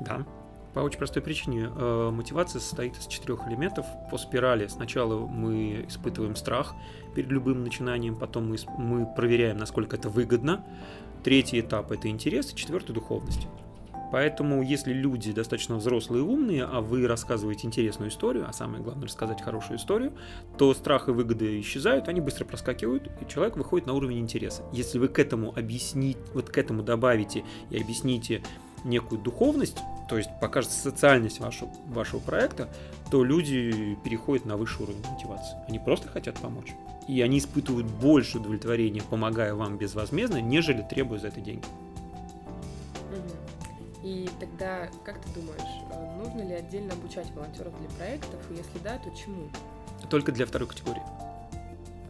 Да. 0.00 0.26
По 0.74 0.80
очень 0.80 0.98
простой 0.98 1.22
причине. 1.22 1.70
Э, 1.72 2.10
мотивация 2.10 2.58
состоит 2.58 2.98
из 2.98 3.06
четырех 3.06 3.46
элементов. 3.46 3.86
По 4.10 4.18
спирали 4.18 4.66
сначала 4.66 5.24
мы 5.24 5.84
испытываем 5.86 6.34
страх 6.34 6.74
перед 7.14 7.30
любым 7.30 7.62
начинанием, 7.62 8.16
потом 8.16 8.48
мы, 8.48 8.56
мы 8.76 9.06
проверяем, 9.06 9.56
насколько 9.56 9.94
это 9.94 10.08
выгодно. 10.08 10.64
Третий 11.22 11.60
этап– 11.60 11.92
это 11.92 12.08
интерес, 12.08 12.52
и 12.52 12.56
четвертый– 12.56 12.92
духовность. 12.94 13.46
Поэтому, 14.12 14.62
если 14.62 14.92
люди 14.92 15.32
достаточно 15.32 15.76
взрослые 15.76 16.22
и 16.22 16.26
умные, 16.26 16.64
а 16.64 16.82
вы 16.82 17.06
рассказываете 17.06 17.66
интересную 17.66 18.10
историю, 18.10 18.44
а 18.46 18.52
самое 18.52 18.82
главное 18.82 19.06
рассказать 19.06 19.40
хорошую 19.40 19.78
историю, 19.78 20.12
то 20.58 20.74
страх 20.74 21.08
и 21.08 21.12
выгоды 21.12 21.58
исчезают, 21.60 22.08
они 22.08 22.20
быстро 22.20 22.44
проскакивают, 22.44 23.10
и 23.22 23.26
человек 23.26 23.56
выходит 23.56 23.86
на 23.86 23.94
уровень 23.94 24.18
интереса. 24.18 24.64
Если 24.70 24.98
вы 24.98 25.08
к 25.08 25.18
этому 25.18 25.56
объясните, 25.56 26.20
вот 26.34 26.50
к 26.50 26.58
этому 26.58 26.82
добавите 26.82 27.42
и 27.70 27.80
объясните 27.80 28.42
некую 28.84 29.18
духовность, 29.18 29.78
то 30.10 30.18
есть 30.18 30.28
покажете 30.42 30.74
социальность 30.74 31.40
вашего, 31.40 31.70
вашего 31.86 32.20
проекта, 32.20 32.68
то 33.10 33.24
люди 33.24 33.96
переходят 34.04 34.44
на 34.44 34.58
высший 34.58 34.82
уровень 34.82 35.02
мотивации. 35.10 35.56
Они 35.68 35.78
просто 35.78 36.08
хотят 36.08 36.38
помочь. 36.38 36.74
И 37.08 37.22
они 37.22 37.38
испытывают 37.38 37.86
больше 37.86 38.38
удовлетворения, 38.38 39.02
помогая 39.08 39.54
вам 39.54 39.78
безвозмездно, 39.78 40.42
нежели 40.42 40.82
требуя 40.82 41.18
за 41.18 41.28
это 41.28 41.40
деньги. 41.40 41.64
И 44.02 44.28
тогда, 44.40 44.88
как 45.04 45.20
ты 45.20 45.40
думаешь, 45.40 45.60
э, 45.92 46.16
нужно 46.18 46.46
ли 46.46 46.54
отдельно 46.54 46.92
обучать 46.92 47.30
волонтеров 47.32 47.72
для 47.78 47.88
проектов? 47.90 48.40
И 48.50 48.54
если 48.54 48.78
да, 48.82 48.98
то 48.98 49.10
чему? 49.16 49.48
Только 50.10 50.32
для 50.32 50.44
второй 50.46 50.68
категории. 50.68 51.02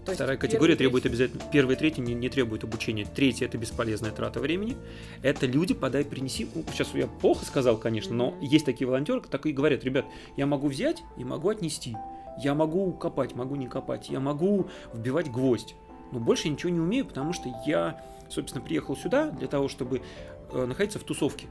То 0.04 0.12
Вторая 0.12 0.36
категория 0.36 0.74
требует 0.74 1.04
третий... 1.04 1.22
обязательно. 1.22 1.52
Первая 1.52 1.76
и 1.76 1.78
третья 1.78 2.02
не, 2.02 2.14
не 2.14 2.28
требует 2.28 2.64
обучения. 2.64 3.04
Третья 3.04 3.46
это 3.46 3.56
бесполезная 3.56 4.10
трата 4.10 4.40
времени. 4.40 4.76
Это 5.22 5.46
люди 5.46 5.74
подай, 5.74 6.04
принеси. 6.04 6.48
Сейчас 6.72 6.92
я 6.94 7.06
плохо 7.06 7.44
сказал, 7.44 7.76
конечно, 7.76 8.12
но 8.14 8.34
есть 8.40 8.64
такие 8.64 8.88
волонтеры, 8.88 9.20
так 9.20 9.46
и 9.46 9.52
говорят, 9.52 9.84
ребят, 9.84 10.06
я 10.36 10.46
могу 10.46 10.66
взять 10.68 11.04
и 11.16 11.24
могу 11.24 11.50
отнести. 11.50 11.96
Я 12.42 12.54
могу 12.54 12.92
копать, 12.92 13.34
могу 13.34 13.54
не 13.54 13.68
копать. 13.68 14.08
Я 14.08 14.18
могу 14.18 14.68
вбивать 14.92 15.30
гвоздь. 15.30 15.76
Но 16.10 16.18
больше 16.18 16.48
я 16.48 16.54
ничего 16.54 16.70
не 16.70 16.80
умею, 16.80 17.06
потому 17.06 17.32
что 17.32 17.48
я, 17.64 18.04
собственно, 18.28 18.64
приехал 18.64 18.96
сюда 18.96 19.30
для 19.30 19.46
того, 19.46 19.68
чтобы 19.68 20.02
э, 20.50 20.66
находиться 20.66 20.98
в 20.98 21.04
тусовке. 21.04 21.46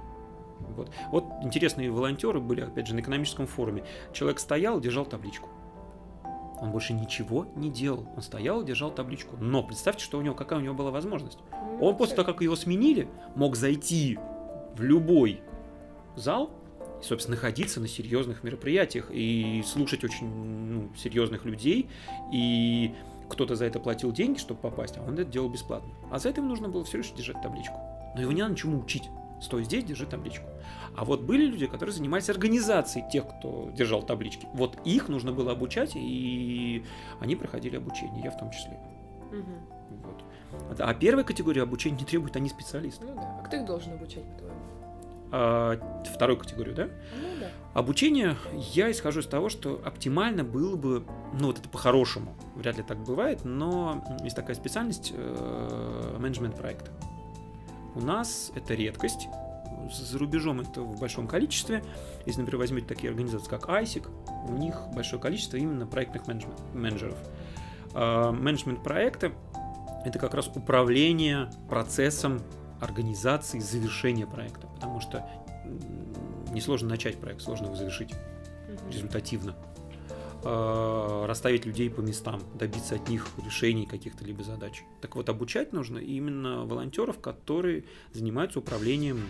Вот. 0.75 0.91
вот 1.11 1.25
интересные 1.41 1.91
волонтеры 1.91 2.39
были, 2.39 2.61
опять 2.61 2.87
же, 2.87 2.95
на 2.95 2.99
экономическом 2.99 3.47
форуме. 3.47 3.83
Человек 4.13 4.39
стоял, 4.39 4.79
держал 4.79 5.05
табличку. 5.05 5.49
Он 6.61 6.71
больше 6.71 6.93
ничего 6.93 7.47
не 7.55 7.71
делал. 7.71 8.07
Он 8.15 8.21
стоял 8.21 8.63
держал 8.63 8.91
табличку. 8.91 9.35
Но 9.37 9.63
представьте, 9.63 10.03
что 10.03 10.19
у 10.19 10.21
него, 10.21 10.35
какая 10.35 10.59
у 10.59 10.61
него 10.61 10.75
была 10.75 10.91
возможность. 10.91 11.39
Ну, 11.51 11.85
Он 11.85 11.97
после 11.97 12.15
того, 12.15 12.31
как 12.31 12.41
его 12.41 12.55
сменили, 12.55 13.07
мог 13.35 13.55
зайти 13.55 14.19
в 14.75 14.81
любой 14.81 15.41
зал 16.15 16.51
и, 17.01 17.03
собственно, 17.03 17.35
находиться 17.35 17.79
на 17.79 17.87
серьезных 17.87 18.43
мероприятиях 18.43 19.09
и 19.11 19.63
слушать 19.65 20.03
очень 20.03 20.27
ну, 20.27 20.91
серьезных 20.95 21.45
людей. 21.45 21.89
И 22.31 22.93
кто-то 23.27 23.55
за 23.55 23.65
это 23.65 23.79
платил 23.79 24.11
деньги, 24.11 24.37
чтобы 24.37 24.59
попасть, 24.59 24.97
а 24.97 25.01
он 25.01 25.15
это 25.15 25.25
делал 25.25 25.49
бесплатно. 25.49 25.89
А 26.11 26.19
за 26.19 26.29
это 26.29 26.41
ему 26.41 26.49
нужно 26.49 26.69
было 26.69 26.83
все 26.83 26.97
лишь 26.97 27.11
держать 27.11 27.41
табличку. 27.41 27.75
Но 28.13 28.21
его 28.21 28.31
не 28.31 28.41
надо 28.41 28.53
ничему 28.53 28.79
учить. 28.79 29.09
Стой 29.41 29.63
здесь, 29.63 29.83
держи 29.83 30.05
табличку. 30.05 30.45
А 30.95 31.03
вот 31.03 31.21
были 31.21 31.45
люди, 31.45 31.65
которые 31.65 31.93
занимались 31.93 32.29
организацией 32.29 33.09
тех, 33.11 33.27
кто 33.27 33.71
держал 33.75 34.03
таблички. 34.03 34.47
Вот 34.53 34.77
их 34.85 35.09
нужно 35.09 35.31
было 35.31 35.51
обучать, 35.51 35.93
и 35.95 36.85
они 37.19 37.35
проходили 37.35 37.77
обучение, 37.77 38.23
я 38.23 38.31
в 38.31 38.37
том 38.37 38.51
числе. 38.51 38.77
Угу. 39.31 40.03
Вот. 40.03 40.79
А 40.79 40.93
первая 40.93 41.23
категория 41.23 41.63
обучения 41.63 41.97
не 41.97 42.05
требует, 42.05 42.35
они 42.35 42.49
специалисты. 42.49 43.05
Ну 43.05 43.15
да. 43.15 43.39
А 43.39 43.43
кто 43.43 43.57
их 43.57 43.65
должен 43.65 43.93
обучать, 43.93 44.23
по-твоему? 44.23 44.59
А, 45.31 45.79
вторую 46.13 46.37
категорию, 46.37 46.75
да? 46.75 46.83
Ну 46.85 47.39
да. 47.39 47.47
Обучение, 47.73 48.35
я 48.73 48.91
исхожу 48.91 49.21
из 49.21 49.27
того, 49.27 49.47
что 49.47 49.81
оптимально 49.85 50.43
было 50.43 50.75
бы, 50.75 51.05
ну 51.33 51.47
вот 51.47 51.59
это 51.59 51.69
по-хорошему, 51.69 52.35
вряд 52.55 52.77
ли 52.77 52.83
так 52.83 52.97
бывает, 52.99 53.45
но 53.45 54.03
есть 54.23 54.35
такая 54.35 54.55
специальность 54.55 55.13
э, 55.15 56.17
менеджмент 56.19 56.57
проекта. 56.57 56.91
У 57.95 58.01
нас 58.01 58.51
это 58.55 58.73
редкость, 58.73 59.27
за 59.91 60.17
рубежом 60.17 60.61
это 60.61 60.81
в 60.81 60.99
большом 60.99 61.27
количестве. 61.27 61.83
Если, 62.25 62.41
например, 62.41 62.59
возьмете 62.59 62.87
такие 62.87 63.09
организации, 63.09 63.49
как 63.49 63.67
ISIC, 63.67 64.07
у 64.49 64.53
них 64.53 64.79
большое 64.93 65.21
количество 65.21 65.57
именно 65.57 65.85
проектных 65.85 66.23
менеджеров. 66.73 67.17
А, 67.93 68.31
менеджмент 68.31 68.83
проекта– 68.83 69.31
это 70.05 70.19
как 70.19 70.33
раз 70.33 70.47
управление 70.47 71.49
процессом 71.69 72.41
организации 72.79 73.59
завершения 73.59 74.25
проекта, 74.25 74.67
потому 74.67 75.01
что 75.01 75.27
несложно 76.51 76.89
начать 76.89 77.19
проект, 77.19 77.41
сложно 77.41 77.65
его 77.65 77.75
завершить 77.75 78.13
результативно. 78.89 79.55
Э, 80.43 81.25
расставить 81.27 81.65
людей 81.65 81.89
по 81.89 82.01
местам, 82.01 82.41
добиться 82.55 82.95
от 82.95 83.07
них 83.07 83.27
решений 83.45 83.85
каких-то 83.85 84.25
либо 84.25 84.43
задач. 84.43 84.83
Так 84.99 85.15
вот, 85.15 85.29
обучать 85.29 85.71
нужно 85.71 85.99
именно 85.99 86.65
волонтеров, 86.65 87.19
которые 87.19 87.83
занимаются 88.11 88.57
управлением 88.57 89.21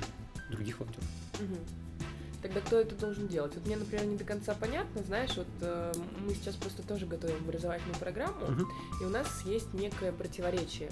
других 0.50 0.80
волонтеров. 0.80 1.10
Угу. 1.39 1.81
Тогда 2.41 2.60
кто 2.62 2.79
это 2.79 2.95
должен 2.95 3.27
делать? 3.27 3.53
Вот 3.55 3.65
мне, 3.65 3.77
например, 3.77 4.05
не 4.05 4.17
до 4.17 4.24
конца 4.24 4.55
понятно, 4.60 5.03
знаешь, 5.03 5.36
вот 5.36 5.48
э, 5.62 5.93
мы 6.25 6.33
сейчас 6.33 6.55
просто 6.55 6.81
тоже 6.81 7.05
готовим 7.05 7.38
образовательную 7.38 7.98
программу, 8.00 8.45
угу. 8.45 8.67
и 9.00 9.05
у 9.05 9.10
нас 9.10 9.43
есть 9.45 9.74
некое 9.74 10.12
противоречие. 10.12 10.89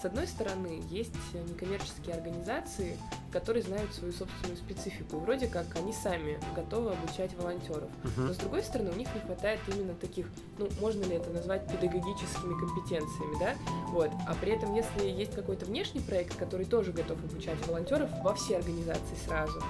С 0.00 0.04
одной 0.04 0.26
стороны, 0.26 0.82
есть 0.88 1.14
некоммерческие 1.34 2.14
организации, 2.14 2.98
которые 3.32 3.62
знают 3.62 3.92
свою 3.92 4.12
собственную 4.12 4.56
специфику. 4.56 5.18
И 5.18 5.20
вроде 5.20 5.46
как 5.46 5.66
они 5.76 5.92
сами 5.92 6.38
готовы 6.56 6.92
обучать 6.92 7.34
волонтеров. 7.34 7.90
Мгм. 8.02 8.28
Но 8.28 8.32
с 8.32 8.36
другой 8.38 8.62
стороны, 8.62 8.90
у 8.90 8.96
них 8.96 9.08
не 9.14 9.20
хватает 9.20 9.60
именно 9.68 9.94
таких, 9.94 10.26
ну, 10.58 10.68
можно 10.80 11.04
ли 11.04 11.16
это 11.16 11.30
назвать 11.30 11.66
педагогическими 11.70 12.58
компетенциями, 12.58 13.38
да? 13.38 13.54
Вот. 13.88 14.10
А 14.26 14.34
при 14.40 14.52
этом, 14.52 14.74
если 14.74 15.04
есть 15.04 15.34
какой-то 15.34 15.66
внешний 15.66 16.00
проект, 16.00 16.36
который 16.36 16.66
тоже 16.66 16.92
готов 16.92 17.22
обучать 17.22 17.58
волонтеров 17.66 18.10
во 18.22 18.34
все 18.34 18.56
организации 18.56 19.16
сразу, 19.26 19.62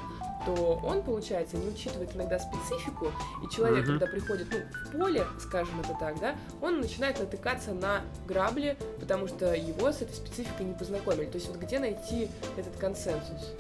то 0.47 0.81
он, 0.83 1.03
получается, 1.03 1.57
не 1.57 1.69
учитывает 1.69 2.15
иногда 2.15 2.39
специфику, 2.39 3.09
и 3.45 3.55
человек, 3.55 3.85
Мгм. 3.87 3.99
когда 3.99 4.07
приходит 4.07 4.49
ну, 4.51 4.59
в 4.59 5.03
поле, 5.05 5.27
скажем 5.39 5.81
это 5.81 5.95
так, 5.99 6.19
да, 6.21 6.35
он 6.61 6.81
начинает 6.81 7.19
натыкаться 7.19 7.73
на 7.73 8.03
грабли, 8.27 8.77
потому 8.99 9.29
что 9.29 9.55
его 9.55 9.93
с 9.93 10.03
этой 10.03 10.15
спецификой 10.15 10.67
не 10.67 10.75
познакомили. 10.75 11.27
То 11.27 11.37
есть 11.37 11.49
вот 11.49 11.59
где 11.59 11.79
найти 11.79 12.29
этот 12.57 12.77
консенсус? 12.77 13.53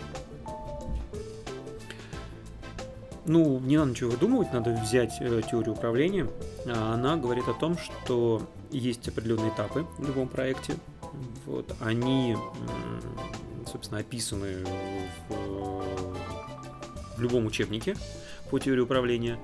Ну, 3.27 3.61
не 3.61 3.77
надо 3.77 3.91
ничего 3.91 4.11
выдумывать, 4.11 4.53
надо 4.53 4.73
взять 4.73 5.19
э, 5.21 5.43
теорию 5.49 5.75
управления. 5.75 6.27
А 6.67 6.95
Она 6.95 7.17
говорит 7.17 7.47
о 7.49 7.55
том, 7.55 7.77
что 7.79 8.43
есть 8.71 9.07
определенные 9.09 9.51
этапы 9.51 9.87
в 9.99 10.07
любом 10.07 10.29
проекте. 10.29 10.75
Вот, 11.47 11.73
они, 11.81 12.37
собственно, 13.71 14.01
описаны 14.01 14.65
в, 15.29 15.33
э, 15.33 16.50
в 17.21 17.23
любом 17.23 17.47
учебнике 17.47 17.95
по 18.51 18.59
теории 18.59 18.81
управления. 18.81 19.39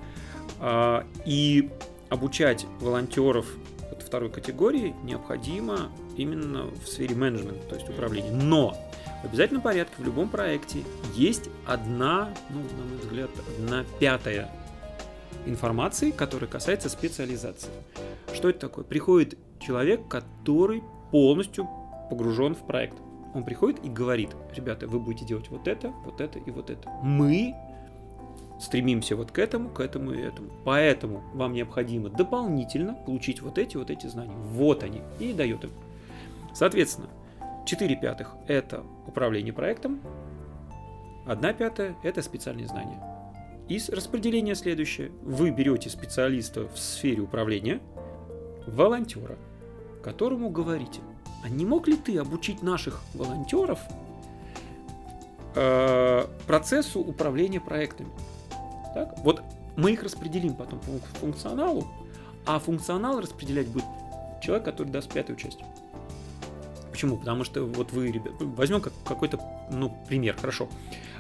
А, 0.61 1.07
И 1.25 1.71
обучать 2.09 2.67
волонтеров 2.81 3.47
вот 3.91 4.03
второй 4.03 4.31
категории 4.31 4.95
необходимо 5.05 5.91
именно 6.17 6.65
в 6.65 6.87
сфере 6.87 7.15
менеджмента, 7.15 7.69
то 7.69 7.75
есть 7.77 7.89
управления. 7.89 8.31
Но 8.31 8.75
в 9.23 9.27
обязательном 9.27 9.63
порядке 9.63 9.95
в 9.99 10.05
любом 10.05 10.29
проекте 10.29 10.81
есть 11.15 11.51
одна, 11.67 12.31
ну, 12.51 12.61
на 12.61 12.85
мой 12.89 12.99
взгляд, 12.99 13.31
одна 13.59 13.85
пятая 14.01 14.51
информации, 15.47 16.11
которая 16.11 16.49
касается 16.49 16.89
специализации. 16.89 17.71
Что 18.35 18.51
это 18.51 18.61
такое? 18.61 18.85
Приходит 18.85 19.39
человек, 19.61 20.09
который 20.09 20.83
полностью 21.11 21.69
погружен 22.11 22.55
в 22.55 22.67
проект. 22.67 22.97
Он 23.35 23.45
приходит 23.45 23.85
и 23.85 23.89
говорит, 23.89 24.31
ребята, 24.55 24.89
вы 24.89 24.99
будете 24.99 25.27
делать 25.27 25.49
вот 25.51 25.69
это, 25.69 25.89
вот 26.05 26.21
это 26.21 26.39
и 26.39 26.51
вот 26.51 26.71
это. 26.71 26.89
Мы 27.03 27.55
стремимся 28.61 29.17
вот 29.17 29.31
к 29.31 29.39
этому, 29.39 29.69
к 29.69 29.81
этому 29.81 30.13
и 30.13 30.21
этому. 30.21 30.51
Поэтому 30.65 31.23
вам 31.35 31.53
необходимо 31.53 32.09
дополнительно 32.09 32.95
получить 32.95 33.43
вот 33.43 33.59
эти, 33.59 33.77
вот 33.77 33.91
эти 33.91 34.07
знания. 34.07 34.35
Вот 34.35 34.83
они. 34.83 35.03
И 35.19 35.33
дает 35.33 35.65
им. 35.65 35.71
Соответственно, 36.55 37.09
4 37.67 37.97
пятых– 37.97 38.35
это 38.47 38.83
управление 39.07 39.53
проектом, 39.53 40.01
1 41.27 41.55
пятая– 41.55 41.97
это 42.03 42.23
специальные 42.23 42.69
знания. 42.69 43.03
И 43.69 43.81
распределение 43.91 44.55
следующее. 44.55 45.11
Вы 45.23 45.51
берете 45.51 45.91
специалиста 45.91 46.69
в 46.69 46.79
сфере 46.79 47.21
управления, 47.21 47.81
волонтера, 48.67 49.37
которому 50.03 50.51
говорите, 50.51 51.01
а 51.43 51.49
не 51.49 51.67
мог 51.67 51.89
ли 51.89 51.97
ты 51.97 52.17
обучить 52.19 52.63
наших 52.63 53.03
волонтеров 53.13 53.81
э, 55.57 56.27
процессу 56.47 57.01
управления 57.01 57.61
проектами? 57.61 58.11
Так? 58.97 59.15
Вот 59.19 59.43
мы 59.77 59.93
их 59.93 60.03
распределим 60.03 60.55
потом 60.55 60.79
по 60.79 61.19
функционалу, 61.19 61.87
а 62.47 62.59
функционал 62.59 63.21
распределять 63.21 63.69
будет 63.69 63.85
человек, 64.43 64.65
который 64.65 64.89
даст 64.89 65.13
пятую 65.13 65.37
часть. 65.37 65.59
Почему? 66.91 67.19
Потому 67.19 67.45
что 67.45 67.65
вот 67.65 67.93
вы, 67.93 68.11
ребят, 68.11 68.33
возьмем 68.41 68.81
как, 68.81 68.95
какой-то, 69.07 69.39
ну, 69.71 69.95
пример, 70.09 70.35
хорошо. 70.35 70.71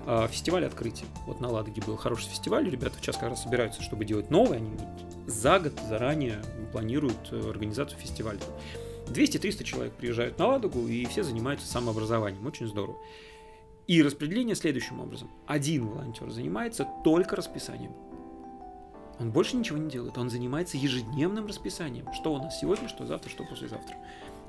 А, 0.07 0.27
Фестиваль 0.27 0.65
открытия. 0.65 1.05
Вот 1.27 1.41
на 1.41 1.51
Ладоге 1.51 1.83
был 1.83 1.99
хороший 1.99 2.31
фестиваль, 2.31 2.67
ребята 2.71 2.97
сейчас 2.99 3.19
как 3.19 3.29
раз 3.29 3.43
собираются, 3.43 3.83
чтобы 3.83 4.07
делать 4.07 4.31
новый, 4.31 4.57
они 4.57 4.71
за 5.27 5.59
год 5.59 5.75
заранее 5.87 6.41
планируют 6.73 7.29
э, 7.31 7.51
организацию 7.51 8.01
фестиваля. 8.01 8.41
200-300 9.09 9.65
человек 9.65 9.93
приезжают 9.93 10.39
на 10.39 10.47
Ладогу, 10.47 10.89
и 10.89 11.05
все 11.05 11.23
занимаются 11.23 11.67
самообразованием, 11.67 12.47
очень 12.47 12.69
здорово. 12.69 12.97
И 13.87 14.03
распределение 14.03 14.57
следующим 14.57 15.01
образом. 15.01 15.31
Один 15.47 15.87
волонтер 15.87 16.31
занимается 16.31 16.87
только 17.05 17.37
расписанием. 17.37 17.93
Он 19.19 19.31
больше 19.31 19.57
ничего 19.57 19.79
не 19.79 19.89
делает, 19.89 20.19
он 20.19 20.29
занимается 20.29 20.77
ежедневным 20.77 21.47
расписанием. 21.47 22.13
Что 22.13 22.35
у 22.35 22.39
нас 22.39 22.59
сегодня, 22.61 22.89
что 22.89 23.07
завтра, 23.07 23.31
что 23.31 23.45
послезавтра. 23.45 23.97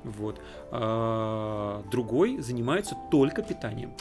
Вот. 0.04 0.40
А, 0.70 1.82
другой 1.90 2.38
занимается 2.38 2.96
только 3.10 3.42
питанием. 3.42 3.92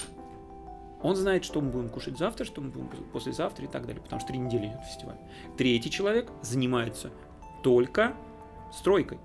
Он 1.04 1.16
знает, 1.16 1.46
что 1.46 1.62
мы 1.62 1.70
будем 1.70 1.90
кушать 1.90 2.18
завтра, 2.18 2.44
что 2.44 2.60
мы 2.60 2.70
будем 2.70 2.90
послезавтра 3.14 3.66
и 3.66 3.68
так 3.68 3.86
далее, 3.86 4.02
потому 4.02 4.20
что 4.20 4.30
три 4.30 4.40
недели 4.40 4.66
идет 4.66 4.84
фестиваль. 4.84 5.18
Третий 5.56 5.92
человек 5.92 6.30
занимается 6.42 7.12
только 7.64 8.16
стройкой. 8.74 9.20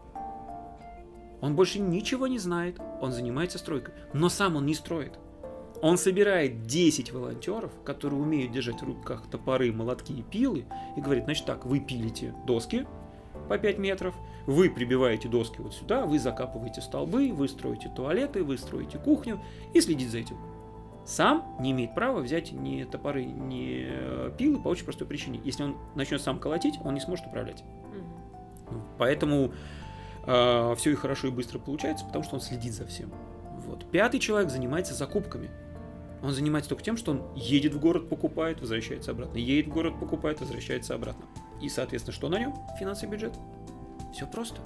Он 1.40 1.56
больше 1.56 1.80
ничего 1.80 2.26
не 2.28 2.38
знает, 2.38 2.78
он 3.00 3.12
занимается 3.12 3.58
стройкой. 3.58 3.94
Но 4.12 4.28
сам 4.28 4.56
он 4.56 4.66
не 4.66 4.74
строит. 4.74 5.18
Он 5.82 5.98
собирает 5.98 6.62
10 6.62 7.12
волонтеров, 7.12 7.72
которые 7.84 8.20
умеют 8.20 8.52
держать 8.52 8.80
в 8.80 8.84
руках 8.84 9.28
топоры, 9.28 9.72
молотки 9.72 10.12
и 10.12 10.22
пилы, 10.22 10.64
и 10.96 11.00
говорит, 11.00 11.24
значит 11.24 11.44
так, 11.44 11.66
вы 11.66 11.80
пилите 11.80 12.32
доски 12.46 12.86
по 13.48 13.58
5 13.58 13.78
метров, 13.78 14.14
вы 14.46 14.70
прибиваете 14.70 15.28
доски 15.28 15.60
вот 15.60 15.74
сюда, 15.74 16.06
вы 16.06 16.20
закапываете 16.20 16.80
столбы, 16.80 17.32
вы 17.32 17.48
строите 17.48 17.90
туалеты, 17.94 18.44
вы 18.44 18.58
строите 18.58 18.98
кухню 18.98 19.40
и 19.74 19.80
следите 19.80 20.08
за 20.08 20.18
этим. 20.18 20.36
Сам 21.04 21.56
не 21.58 21.72
имеет 21.72 21.96
права 21.96 22.20
взять 22.20 22.52
ни 22.52 22.84
топоры, 22.84 23.24
ни 23.24 23.84
э, 23.88 24.30
пилы 24.38 24.62
по 24.62 24.68
очень 24.68 24.84
простой 24.84 25.08
причине. 25.08 25.40
Если 25.42 25.64
он 25.64 25.76
начнет 25.96 26.22
сам 26.22 26.38
колотить, 26.38 26.74
он 26.84 26.94
не 26.94 27.00
сможет 27.00 27.26
управлять. 27.26 27.64
Мгм. 28.70 28.82
Поэтому 28.98 29.52
все 30.24 30.90
и 30.90 30.94
хорошо 30.94 31.26
и 31.26 31.30
быстро 31.32 31.58
получается, 31.58 32.04
потому 32.04 32.22
что 32.22 32.36
он 32.36 32.40
следит 32.40 32.72
за 32.72 32.86
всем. 32.86 33.10
Вот. 33.66 33.90
Пятый 33.90 34.20
человек 34.20 34.50
занимается 34.50 34.94
закупками. 34.94 35.50
Он 36.22 36.32
занимается 36.32 36.68
только 36.68 36.84
тем, 36.84 36.96
что 36.96 37.12
он 37.12 37.22
едет 37.34 37.74
в 37.74 37.80
город, 37.80 38.08
покупает, 38.08 38.60
возвращается 38.60 39.10
обратно. 39.10 39.38
Едет 39.38 39.66
в 39.66 39.74
город, 39.74 39.98
покупает, 39.98 40.40
возвращается 40.40 40.94
обратно. 40.94 41.24
И, 41.60 41.68
соответственно, 41.68 42.14
что 42.14 42.28
на 42.28 42.38
нем? 42.38 42.54
Финансовый 42.78 43.10
бюджет. 43.10 43.34
Все 44.14 44.26
просто. 44.26 44.60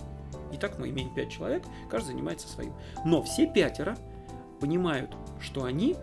Итак, 0.52 0.78
мы 0.78 0.90
имеем 0.90 1.12
пять 1.14 1.30
человек, 1.30 1.64
каждый 1.90 2.08
занимается 2.08 2.48
своим. 2.48 2.72
Но 3.04 3.22
все 3.22 3.46
пятеро 3.46 3.96
понимают, 4.60 5.14
что 5.40 5.64
они 5.64 5.96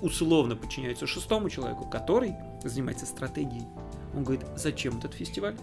условно 0.00 0.56
подчиняются 0.56 1.06
шестому 1.06 1.50
человеку, 1.50 1.86
который 1.86 2.34
занимается 2.62 3.06
стратегией. 3.06 3.66
Он 4.14 4.22
говорит, 4.22 4.46
зачем 4.56 4.98
этот 4.98 5.14
фестиваль? 5.14 5.56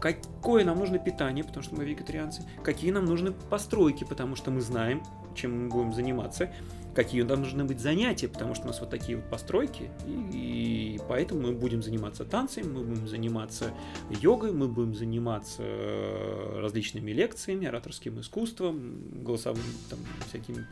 какое 0.00 0.64
нам 0.64 0.78
нужно 0.78 0.98
питание, 0.98 1.44
потому 1.44 1.62
что 1.62 1.74
мы 1.74 1.84
вегетарианцы, 1.84 2.42
какие 2.62 2.90
нам 2.90 3.04
нужны 3.04 3.32
постройки, 3.32 4.04
потому 4.04 4.36
что 4.36 4.50
мы 4.50 4.60
знаем, 4.60 5.02
чем 5.34 5.64
мы 5.64 5.68
будем 5.68 5.92
заниматься, 5.92 6.52
какие 6.98 7.22
нам 7.22 7.42
нужны 7.42 7.62
быть 7.62 7.78
занятия, 7.78 8.26
потому 8.26 8.56
что 8.56 8.64
у 8.64 8.66
нас 8.66 8.80
вот 8.80 8.90
такие 8.90 9.18
вот 9.18 9.30
постройки, 9.30 9.88
и, 10.04 10.96
и 10.96 11.00
поэтому 11.08 11.42
мы 11.42 11.52
будем 11.52 11.80
заниматься 11.80 12.24
танцами, 12.24 12.64
мы 12.66 12.82
будем 12.82 13.06
заниматься 13.06 13.72
йогой, 14.10 14.50
мы 14.50 14.66
будем 14.66 14.96
заниматься 14.96 15.62
э, 15.62 16.58
различными 16.60 17.12
лекциями, 17.12 17.68
ораторским 17.68 18.18
искусством, 18.18 19.22
голосовым, 19.22 19.62
там, 19.88 20.00
всякими, 20.28 20.66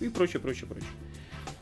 и 0.00 0.08
прочее, 0.08 0.40
прочее, 0.40 0.66
прочее. 0.66 0.90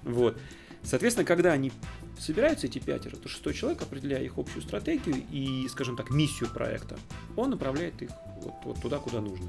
Вот. 0.04 0.38
Соответственно, 0.84 1.26
когда 1.26 1.50
они 1.50 1.72
собираются, 2.20 2.68
эти 2.68 2.78
пятеро, 2.78 3.16
то 3.16 3.28
шестой 3.28 3.52
человек, 3.52 3.82
определяя 3.82 4.22
их 4.22 4.38
общую 4.38 4.62
стратегию 4.62 5.24
и, 5.32 5.66
скажем 5.68 5.96
так, 5.96 6.10
миссию 6.10 6.48
проекта, 6.50 6.96
он 7.34 7.50
направляет 7.50 8.00
их 8.00 8.10
вот, 8.42 8.54
вот 8.62 8.80
туда, 8.80 8.98
куда 8.98 9.20
нужно. 9.20 9.48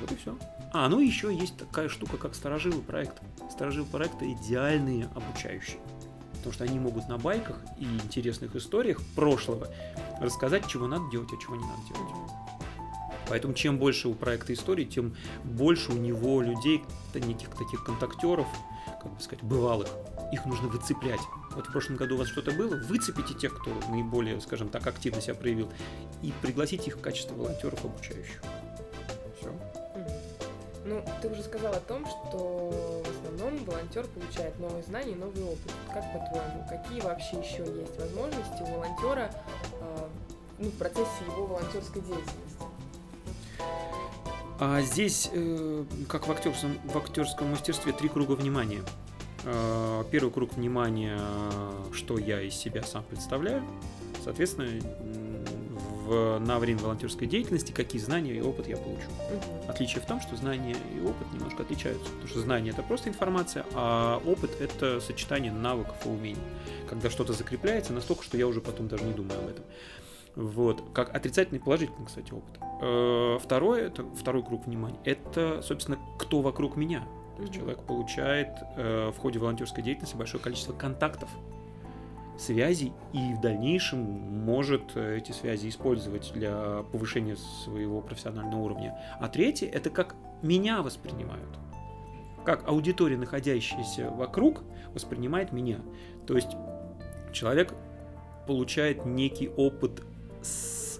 Вот 0.00 0.12
и 0.12 0.14
все. 0.14 0.38
А, 0.78 0.90
ну 0.90 1.00
еще 1.00 1.34
есть 1.34 1.56
такая 1.56 1.88
штука, 1.88 2.18
как 2.18 2.34
сторожилы 2.34 2.82
проекта. 2.82 3.22
Сторожилы 3.50 3.86
проекта 3.86 4.30
идеальные 4.30 5.08
обучающие. 5.14 5.78
Потому 6.34 6.52
что 6.52 6.64
они 6.64 6.78
могут 6.78 7.08
на 7.08 7.16
байках 7.16 7.56
и 7.78 7.84
интересных 7.84 8.54
историях 8.54 9.00
прошлого 9.14 9.68
рассказать, 10.20 10.66
чего 10.66 10.86
надо 10.86 11.10
делать, 11.10 11.30
а 11.32 11.42
чего 11.42 11.56
не 11.56 11.64
надо 11.64 11.80
делать. 11.88 12.30
Поэтому 13.30 13.54
чем 13.54 13.78
больше 13.78 14.08
у 14.08 14.14
проекта 14.14 14.52
истории, 14.52 14.84
тем 14.84 15.16
больше 15.44 15.92
у 15.92 15.96
него 15.96 16.42
людей, 16.42 16.84
неких 17.14 17.48
таких 17.54 17.82
контактеров, 17.82 18.46
как 19.02 19.14
бы 19.14 19.20
сказать, 19.22 19.42
бывалых. 19.42 19.88
Их 20.30 20.44
нужно 20.44 20.68
выцеплять. 20.68 21.20
Вот 21.54 21.68
в 21.68 21.72
прошлом 21.72 21.96
году 21.96 22.16
у 22.16 22.18
вас 22.18 22.28
что-то 22.28 22.50
было, 22.50 22.76
выцепите 22.76 23.32
тех, 23.32 23.58
кто 23.58 23.72
наиболее, 23.88 24.38
скажем 24.42 24.68
так, 24.68 24.86
активно 24.86 25.22
себя 25.22 25.34
проявил, 25.34 25.72
и 26.20 26.34
пригласите 26.42 26.88
их 26.88 26.98
в 26.98 27.00
качестве 27.00 27.34
волонтеров 27.34 27.82
обучающих. 27.82 28.42
Ну, 30.88 31.02
ты 31.20 31.28
уже 31.28 31.42
сказал 31.42 31.72
о 31.72 31.80
том, 31.80 32.06
что 32.06 33.02
в 33.04 33.10
основном 33.10 33.64
волонтер 33.64 34.06
получает 34.06 34.56
новые 34.60 34.84
знания 34.84 35.12
и 35.12 35.16
новый 35.16 35.42
опыт. 35.42 35.72
Как 35.92 36.04
по-твоему, 36.12 36.64
какие 36.68 37.00
вообще 37.00 37.38
еще 37.38 37.64
есть 37.80 37.98
возможности 37.98 38.62
у 38.62 38.66
волонтера 38.66 39.32
а, 39.80 40.08
ну, 40.58 40.68
в 40.68 40.78
процессе 40.78 41.24
его 41.26 41.46
волонтерской 41.46 42.02
деятельности? 42.02 42.64
А 44.60 44.80
здесь, 44.80 45.28
э, 45.32 45.84
как 46.08 46.28
в 46.28 46.30
актерском, 46.30 46.78
в 46.84 46.96
актерском 46.96 47.50
мастерстве, 47.50 47.92
три 47.92 48.08
круга 48.08 48.32
внимания. 48.32 48.82
Э, 49.44 50.04
первый 50.12 50.30
круг 50.30 50.54
внимания, 50.54 51.20
что 51.92 52.16
я 52.16 52.40
из 52.40 52.54
себя 52.54 52.84
сам 52.84 53.02
представляю. 53.02 53.64
Соответственно, 54.22 54.68
в, 56.06 56.38
на 56.38 56.58
время 56.58 56.80
волонтерской 56.80 57.26
деятельности 57.26 57.72
какие 57.72 58.00
знания 58.00 58.34
и 58.34 58.40
опыт 58.40 58.68
я 58.68 58.76
получу. 58.76 59.08
Угу. 59.30 59.70
Отличие 59.70 60.02
в 60.02 60.06
том, 60.06 60.20
что 60.20 60.36
знания 60.36 60.76
и 60.94 61.00
опыт 61.00 61.32
немножко 61.32 61.62
отличаются. 61.62 62.04
Потому 62.06 62.28
что 62.28 62.40
знания 62.40 62.70
это 62.70 62.82
просто 62.82 63.08
информация, 63.08 63.64
а 63.74 64.22
опыт 64.24 64.60
это 64.60 65.00
сочетание 65.00 65.52
навыков 65.52 65.96
и 66.04 66.08
умений. 66.08 66.40
Когда 66.88 67.10
что-то 67.10 67.32
закрепляется 67.32 67.92
настолько, 67.92 68.22
что 68.22 68.36
я 68.36 68.46
уже 68.46 68.60
потом 68.60 68.88
даже 68.88 69.04
не 69.04 69.12
думаю 69.12 69.40
об 69.40 69.48
этом. 69.48 69.64
Вот. 70.36 70.82
Как 70.92 71.14
отрицательный 71.14 71.58
и 71.58 71.62
положительный, 71.62 72.06
кстати, 72.06 72.32
опыт. 72.32 72.60
Э, 72.82 73.38
второе, 73.42 73.86
это 73.86 74.04
второй 74.14 74.44
круг 74.44 74.66
внимания, 74.66 74.98
это, 75.04 75.62
собственно, 75.62 75.98
кто 76.18 76.42
вокруг 76.42 76.76
меня. 76.76 77.06
То 77.36 77.42
есть 77.42 77.54
человек 77.54 77.80
получает 77.80 78.48
э, 78.76 79.10
в 79.14 79.18
ходе 79.18 79.38
волонтерской 79.38 79.82
деятельности 79.82 80.16
большое 80.16 80.42
количество 80.42 80.72
контактов, 80.72 81.28
связей 82.38 82.92
и 83.12 83.34
в 83.34 83.40
дальнейшем 83.40 84.00
может 84.44 84.82
э, 84.94 85.18
эти 85.18 85.32
связи 85.32 85.68
использовать 85.68 86.32
для 86.34 86.84
повышения 86.92 87.36
своего 87.36 88.00
профессионального 88.00 88.60
уровня. 88.60 88.98
А 89.20 89.28
третье 89.28 89.68
это 89.68 89.90
как 89.90 90.16
меня 90.42 90.82
воспринимают. 90.82 91.48
Как 92.44 92.68
аудитория, 92.68 93.16
находящаяся 93.16 94.10
вокруг, 94.10 94.62
воспринимает 94.94 95.52
меня. 95.52 95.80
То 96.26 96.36
есть 96.36 96.56
человек 97.32 97.74
получает 98.46 99.04
некий 99.04 99.48
опыт, 99.48 100.04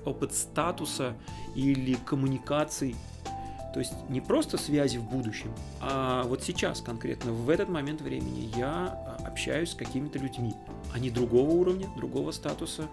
опыт 0.04 0.34
статуса 0.34 1.14
или 1.54 1.94
коммуникаций 1.94 2.96
то 3.76 3.80
есть 3.80 3.92
не 4.08 4.22
просто 4.22 4.56
связи 4.56 4.96
в 4.96 5.02
будущем, 5.02 5.52
а 5.82 6.22
вот 6.22 6.42
сейчас 6.42 6.80
конкретно, 6.80 7.32
в 7.32 7.50
этот 7.50 7.68
момент 7.68 8.00
времени 8.00 8.50
я 8.56 8.86
общаюсь 9.22 9.72
с 9.72 9.74
какими-то 9.74 10.18
людьми. 10.18 10.54
Они 10.94 11.10
другого 11.10 11.50
уровня, 11.50 11.86
другого 11.94 12.30
статуса, 12.30 12.84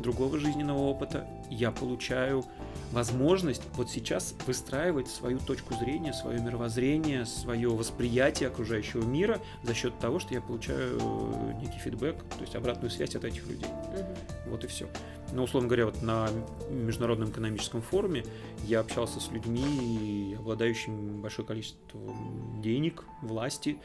другого 0.00 0.38
жизненного 0.38 0.78
опыта. 0.78 1.26
Я 1.50 1.70
получаю 1.70 2.44
возможность 2.92 3.62
вот 3.74 3.90
сейчас 3.90 4.34
выстраивать 4.46 5.08
свою 5.08 5.38
точку 5.38 5.74
зрения, 5.74 6.12
свое 6.12 6.40
мировоззрение, 6.40 7.26
свое 7.26 7.68
восприятие 7.68 8.48
окружающего 8.48 9.04
мира 9.04 9.40
за 9.62 9.74
счет 9.74 9.98
того, 9.98 10.18
что 10.18 10.34
я 10.34 10.40
получаю 10.40 10.98
э, 11.00 11.52
некий 11.60 11.78
фидбэк, 11.78 12.16
то 12.16 12.40
есть 12.40 12.54
обратную 12.56 12.90
связь 12.90 13.14
от 13.14 13.24
этих 13.24 13.46
людей. 13.46 13.68
Угу. 13.68 14.50
Вот 14.50 14.64
и 14.64 14.66
все. 14.66 14.88
Но, 15.32 15.44
условно 15.44 15.68
говоря, 15.68 15.86
вот 15.86 16.02
на 16.02 16.28
Международном 16.70 17.30
экономическом 17.30 17.82
форуме 17.82 18.24
я 18.64 18.80
общался 18.80 19.20
с 19.20 19.30
людьми, 19.30 20.34
обладающими 20.38 21.20
большое 21.20 21.46
количеством 21.46 22.60
денег, 22.60 23.04
власти, 23.22 23.78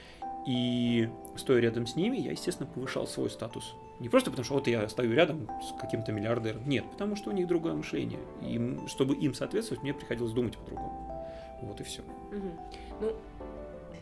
и 0.47 1.09
стоя 1.35 1.59
рядом 1.59 1.87
с 1.87 1.95
ними, 1.95 2.17
я, 2.17 2.31
естественно, 2.31 2.69
повышал 2.69 3.07
свой 3.07 3.29
статус. 3.29 3.75
Не 3.99 4.09
просто 4.09 4.29
потому, 4.29 4.43
что 4.45 4.55
вот 4.55 4.67
я 4.67 4.87
стою 4.89 5.13
рядом 5.13 5.49
с 5.61 5.79
каким-то 5.79 6.11
миллиардером. 6.11 6.67
Нет, 6.67 6.83
потому 6.91 7.15
что 7.15 7.29
у 7.29 7.33
них 7.33 7.47
другое 7.47 7.73
мышление. 7.73 8.19
И 8.41 8.87
чтобы 8.87 9.15
им 9.15 9.33
соответствовать, 9.33 9.83
мне 9.83 9.93
приходилось 9.93 10.33
думать 10.33 10.57
по-другому. 10.57 11.11
Вот 11.61 11.79
и 11.79 11.83
все. 11.83 12.01
Угу. 12.01 12.51
Ну, 13.01 13.15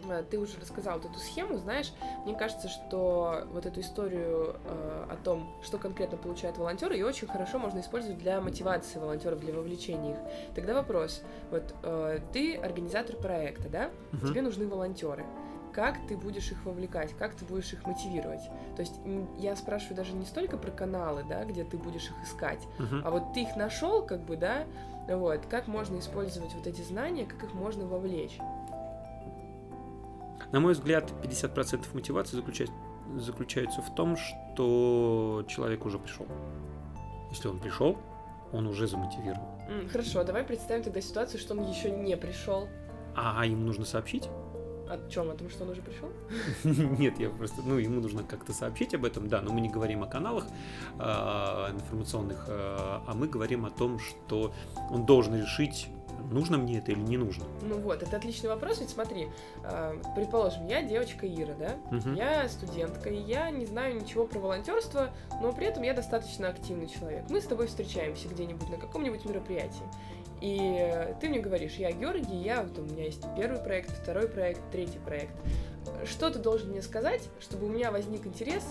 Э, 0.10 0.24
ты 0.30 0.38
уже 0.38 0.60
рассказал 0.60 1.00
вот 1.00 1.10
эту 1.10 1.20
схему, 1.20 1.58
знаешь, 1.58 1.94
мне 2.26 2.36
кажется, 2.36 2.68
что 2.68 3.48
вот 3.52 3.66
эту 3.66 3.82
историю 3.82 4.56
э, 4.66 5.06
о 5.12 5.16
том, 5.24 5.52
что 5.64 5.78
конкретно 5.78 6.18
получают 6.18 6.58
волонтеры, 6.58 6.96
ее 6.96 7.06
очень 7.06 7.28
хорошо 7.28 7.60
можно 7.60 7.80
использовать 7.80 8.18
для 8.18 8.42
мотивации 8.42 9.00
волонтеров, 9.00 9.40
для 9.40 9.54
вовлечения 9.54 10.14
их. 10.14 10.18
Тогда 10.56 10.74
вопрос, 10.74 11.24
вот 11.52 11.76
э, 11.84 12.20
ты 12.32 12.56
организатор 12.56 13.16
проекта, 13.16 13.70
да, 13.70 13.90
угу. 14.12 14.28
тебе 14.28 14.42
нужны 14.42 14.68
волонтеры 14.68 15.26
как 15.74 15.98
ты 16.08 16.16
будешь 16.16 16.52
их 16.52 16.64
вовлекать, 16.66 17.16
как 17.18 17.34
ты 17.36 17.46
будешь 17.46 17.74
их 17.74 17.86
мотивировать. 17.86 18.42
То 18.76 18.82
есть 18.82 19.00
я 19.38 19.56
спрашиваю 19.56 19.98
даже 19.98 20.14
не 20.14 20.26
столько 20.26 20.58
про 20.58 20.72
каналы, 20.72 21.24
да, 21.28 21.44
где 21.46 21.64
ты 21.64 21.78
будешь 21.78 22.06
их 22.06 22.24
искать, 22.24 22.60
uh-huh. 22.80 23.02
а 23.04 23.12
вот 23.12 23.34
ты 23.34 23.42
их 23.42 23.56
нашел, 23.56 24.06
как 24.06 24.22
бы, 24.22 24.38
да, 24.38 24.66
вот, 25.08 25.46
как 25.50 25.68
можно 25.68 26.00
использовать 26.00 26.54
вот 26.54 26.68
эти 26.68 26.82
знания, 26.82 27.26
как 27.26 27.44
их 27.44 27.54
можно 27.54 27.86
вовлечь. 27.86 28.38
На 30.52 30.60
мой 30.60 30.74
взгляд, 30.74 31.12
50% 31.24 31.86
мотивации 31.94 32.36
заключается, 32.36 32.76
заключается 33.16 33.82
в 33.82 33.94
том, 33.96 34.16
что 34.16 35.44
человек 35.48 35.86
уже 35.86 35.98
пришел. 35.98 36.28
Если 37.32 37.48
он 37.48 37.60
пришел, 37.60 37.98
он 38.52 38.68
уже 38.68 38.88
замотивирован. 38.88 39.90
Хорошо, 39.92 40.24
давай 40.24 40.44
представим 40.44 40.84
тогда 40.84 41.02
ситуацию, 41.02 41.40
что 41.40 41.56
он 41.56 41.68
еще 41.68 41.90
не 41.90 42.16
пришел. 42.16 42.68
А 43.16 43.46
ему 43.46 43.64
нужно 43.64 43.86
сообщить? 43.86 44.30
О 44.90 45.10
чем? 45.10 45.30
О 45.30 45.34
том, 45.34 45.50
что 45.50 45.64
он 45.64 45.72
уже 45.72 45.82
пришел? 45.82 46.10
Нет, 47.00 47.20
я 47.20 47.30
просто, 47.30 47.62
ну, 47.66 47.78
ему 47.78 48.02
нужно 48.02 48.24
как-то 48.24 48.54
сообщить 48.54 48.94
об 48.94 49.06
этом, 49.06 49.28
да, 49.28 49.42
но 49.42 49.52
мы 49.54 49.62
не 49.62 49.70
говорим 49.70 50.04
о 50.04 50.08
каналах 50.08 50.46
э, 51.00 51.02
информационных, 51.02 52.46
э, 52.48 52.52
а 53.08 53.14
мы 53.16 53.28
говорим 53.28 53.66
о 53.66 53.70
том, 53.70 54.00
что 54.00 54.54
он 54.90 55.06
должен 55.06 55.36
решить 55.36 55.90
нужно 56.32 56.58
мне 56.58 56.78
это 56.80 56.92
или 56.92 57.00
не 57.00 57.18
нужно? 57.18 57.46
Ну 57.62 57.78
вот, 57.80 58.04
это 58.04 58.18
отличный 58.18 58.50
вопрос, 58.50 58.80
ведь 58.80 58.90
смотри, 58.90 59.30
э, 59.64 60.02
предположим, 60.16 60.68
я 60.68 60.82
девочка 60.82 61.28
Ира, 61.28 61.54
да, 61.54 61.76
угу. 61.96 62.14
я 62.16 62.48
студентка, 62.50 63.10
и 63.10 63.20
я 63.20 63.50
не 63.52 63.66
знаю 63.66 63.96
ничего 63.96 64.26
про 64.26 64.40
волонтерство, 64.40 65.10
но 65.42 65.52
при 65.52 65.68
этом 65.68 65.84
я 65.84 65.94
достаточно 65.94 66.50
активный 66.50 66.88
человек. 66.88 67.26
Мы 67.30 67.42
с 67.42 67.46
тобой 67.46 67.68
встречаемся 67.68 68.28
где-нибудь 68.28 68.70
на 68.70 68.78
каком-нибудь 68.78 69.26
мероприятии, 69.26 69.84
и 70.44 71.16
ты 71.22 71.30
мне 71.30 71.40
говоришь, 71.40 71.76
я 71.76 71.94
Георгий, 71.94 72.36
я, 72.36 72.64
вот 72.64 72.78
у 72.78 72.82
меня 72.82 73.06
есть 73.06 73.24
первый 73.38 73.62
проект, 73.62 73.92
второй 73.92 74.28
проект, 74.28 74.60
третий 74.74 75.00
проект. 75.00 75.34
Что 76.06 76.30
ты 76.30 76.38
должен 76.38 76.72
мне 76.72 76.82
сказать, 76.82 77.22
чтобы 77.40 77.68
у 77.68 77.70
меня 77.70 77.92
возник 77.92 78.28
интерес 78.28 78.64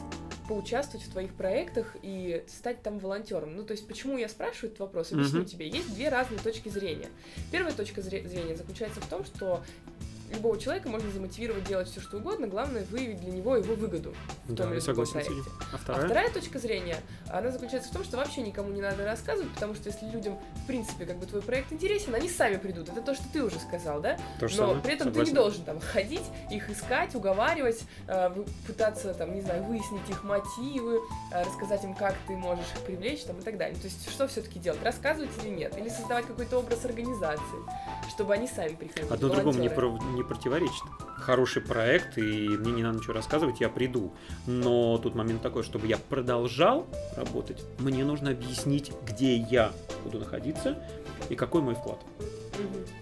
поучаствовать 0.48 1.06
в 1.06 1.10
твоих 1.10 1.32
проектах 1.32 1.96
и 2.02 2.44
стать 2.46 2.82
там 2.82 2.98
волонтером. 2.98 3.56
Ну, 3.56 3.64
то 3.64 3.72
есть, 3.72 3.88
почему 3.88 4.18
я 4.18 4.28
спрашиваю 4.28 4.68
этот 4.68 4.80
вопрос, 4.80 5.12
объясню 5.12 5.42
mm-hmm. 5.42 5.46
тебе. 5.46 5.68
Есть 5.68 5.94
две 5.94 6.10
разные 6.10 6.40
точки 6.40 6.68
зрения. 6.68 7.08
Первая 7.50 7.72
точка 7.72 8.02
зрения 8.02 8.54
заключается 8.54 9.00
в 9.00 9.06
том, 9.06 9.24
что 9.24 9.62
любого 10.32 10.58
человека 10.58 10.88
можно 10.88 11.10
замотивировать 11.10 11.64
делать 11.64 11.88
все, 11.88 12.00
что 12.00 12.18
угодно, 12.18 12.46
главное 12.46 12.84
выявить 12.90 13.20
для 13.20 13.32
него 13.32 13.56
его 13.56 13.74
выгоду 13.74 14.14
в 14.44 14.54
том 14.54 14.56
да, 14.56 14.74
или 14.74 14.80
другом 14.80 15.06
проекте. 15.06 15.32
А 15.72 15.76
вторая? 15.78 16.02
а 16.02 16.06
вторая 16.06 16.30
точка 16.30 16.58
зрения, 16.58 16.96
она 17.28 17.50
заключается 17.50 17.90
в 17.90 17.92
том, 17.92 18.04
что 18.04 18.16
вообще 18.16 18.42
никому 18.42 18.70
не 18.70 18.80
надо 18.80 19.04
рассказывать, 19.04 19.52
потому 19.54 19.74
что 19.74 19.88
если 19.88 20.06
людям, 20.06 20.38
в 20.62 20.66
принципе, 20.66 21.06
как 21.06 21.18
бы 21.18 21.26
твой 21.26 21.42
проект 21.42 21.72
интересен, 21.72 22.14
они 22.14 22.28
сами 22.28 22.56
придут. 22.56 22.88
Это 22.88 23.00
то, 23.00 23.14
что 23.14 23.24
ты 23.32 23.42
уже 23.44 23.58
сказал, 23.58 24.00
да? 24.00 24.18
То 24.40 24.48
же 24.48 24.56
Но 24.56 24.66
самое. 24.68 24.82
при 24.82 24.94
этом 24.94 25.08
Согласен. 25.08 25.24
ты 25.24 25.30
не 25.30 25.34
должен 25.34 25.64
там 25.64 25.80
ходить, 25.80 26.24
их 26.50 26.70
искать, 26.70 27.14
уговаривать, 27.14 27.82
э, 28.08 28.44
пытаться 28.66 29.14
там, 29.14 29.34
не 29.34 29.40
знаю, 29.40 29.64
выяснить 29.64 30.08
их 30.08 30.24
мотивы, 30.24 31.00
э, 31.32 31.42
рассказать 31.44 31.84
им, 31.84 31.94
как 31.94 32.14
ты 32.26 32.36
можешь 32.36 32.66
их 32.76 32.80
привлечь 32.82 33.22
там 33.22 33.38
и 33.38 33.42
так 33.42 33.56
далее. 33.58 33.76
То 33.76 33.84
есть 33.86 34.10
что 34.10 34.26
все-таки 34.28 34.58
делать? 34.58 34.82
Рассказывать 34.82 35.30
или 35.42 35.50
нет? 35.50 35.76
Или 35.78 35.88
создавать 35.88 36.26
какой-то 36.26 36.58
образ 36.58 36.84
организации, 36.84 37.58
чтобы 38.10 38.34
они 38.34 38.46
сами 38.48 38.74
приходили. 38.74 39.12
Одно 39.12 39.28
другому 39.28 39.58
не, 39.58 39.68
про- 39.68 39.98
не 40.14 40.21
противоречит. 40.24 40.82
Хороший 41.16 41.62
проект, 41.62 42.18
и 42.18 42.48
мне 42.48 42.72
не 42.72 42.82
надо 42.82 42.98
ничего 42.98 43.14
рассказывать, 43.14 43.60
я 43.60 43.68
приду. 43.68 44.12
Но 44.46 44.98
тут 44.98 45.14
момент 45.14 45.42
такой, 45.42 45.62
чтобы 45.62 45.86
я 45.86 45.98
продолжал 45.98 46.86
работать, 47.16 47.64
мне 47.78 48.04
нужно 48.04 48.30
объяснить, 48.30 48.92
где 49.06 49.36
я 49.36 49.72
буду 50.04 50.18
находиться 50.18 50.78
и 51.28 51.34
какой 51.34 51.62
мой 51.62 51.74
вклад. 51.74 52.00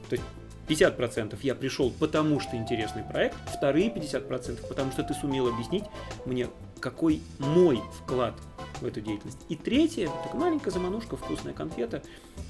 То 0.09 0.16
есть 0.16 0.24
50% 0.68 1.37
я 1.42 1.54
пришел, 1.54 1.90
потому 1.90 2.38
что 2.38 2.56
интересный 2.56 3.02
проект, 3.02 3.37
вторые 3.54 3.92
50% 3.92 4.66
потому 4.68 4.92
что 4.92 5.02
ты 5.02 5.14
сумел 5.14 5.48
объяснить 5.48 5.85
мне, 6.24 6.48
какой 6.78 7.22
мой 7.38 7.83
вклад 7.98 8.35
в 8.80 8.87
эту 8.87 9.00
деятельность. 9.00 9.38
И 9.48 9.56
третье, 9.56 10.09
такая 10.22 10.40
маленькая 10.40 10.70
заманушка, 10.70 11.16
вкусная 11.16 11.52
конфета. 11.52 12.02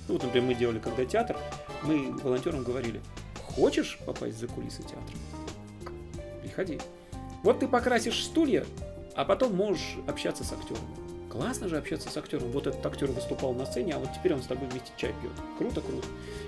Ну, 0.07 0.15
вот, 0.15 0.23
например, 0.23 0.49
мы 0.49 0.55
делали 0.55 0.79
когда 0.79 1.05
театр, 1.05 1.37
мы 1.83 2.13
волонтерам 2.23 2.63
говорили, 2.63 3.01
Хочешь 3.55 3.99
попасть 4.07 4.39
за 4.39 4.47
кулисы 4.49 4.83
театра? 4.83 5.17
Приходи. 6.43 6.79
Вот 7.43 7.61
ты 7.61 7.69
покрасишь 7.69 8.25
стулья, 8.25 8.65
а 9.15 9.25
потом 9.25 9.55
можешь 9.55 9.97
общаться 10.07 10.45
с 10.45 10.53
актером. 10.53 10.83
Классно 11.31 11.69
же 11.69 11.79
общаться 11.79 12.11
с 12.11 12.17
актером. 12.17 12.51
Вот 12.51 12.67
этот 12.67 12.85
актер 12.85 13.11
выступал 13.11 13.55
на 13.55 13.65
сцене, 13.65 13.95
а 13.95 13.99
вот 14.01 14.09
теперь 14.13 14.35
он 14.35 14.43
с 14.43 14.47
тобой 14.47 14.69
вместе 14.69 14.91
чай 14.97 15.15
пьет. 15.23 15.33
Круто, 15.59 15.81
круто. 15.81 16.07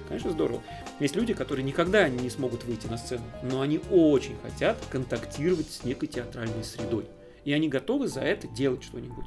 Конечно, 0.08 0.32
здорово. 0.32 0.60
Есть 0.98 1.14
люди, 1.14 1.34
которые 1.34 1.64
никогда 1.64 2.08
не 2.08 2.28
смогут 2.28 2.64
выйти 2.64 2.88
на 2.88 2.98
сцену, 2.98 3.22
но 3.44 3.60
они 3.60 3.80
очень 3.90 4.36
хотят 4.42 4.76
контактировать 4.90 5.70
с 5.70 5.84
некой 5.84 6.08
театральной 6.08 6.64
средой. 6.64 7.06
И 7.44 7.52
они 7.52 7.68
готовы 7.68 8.08
за 8.08 8.20
это 8.22 8.48
делать 8.48 8.82
что-нибудь. 8.82 9.26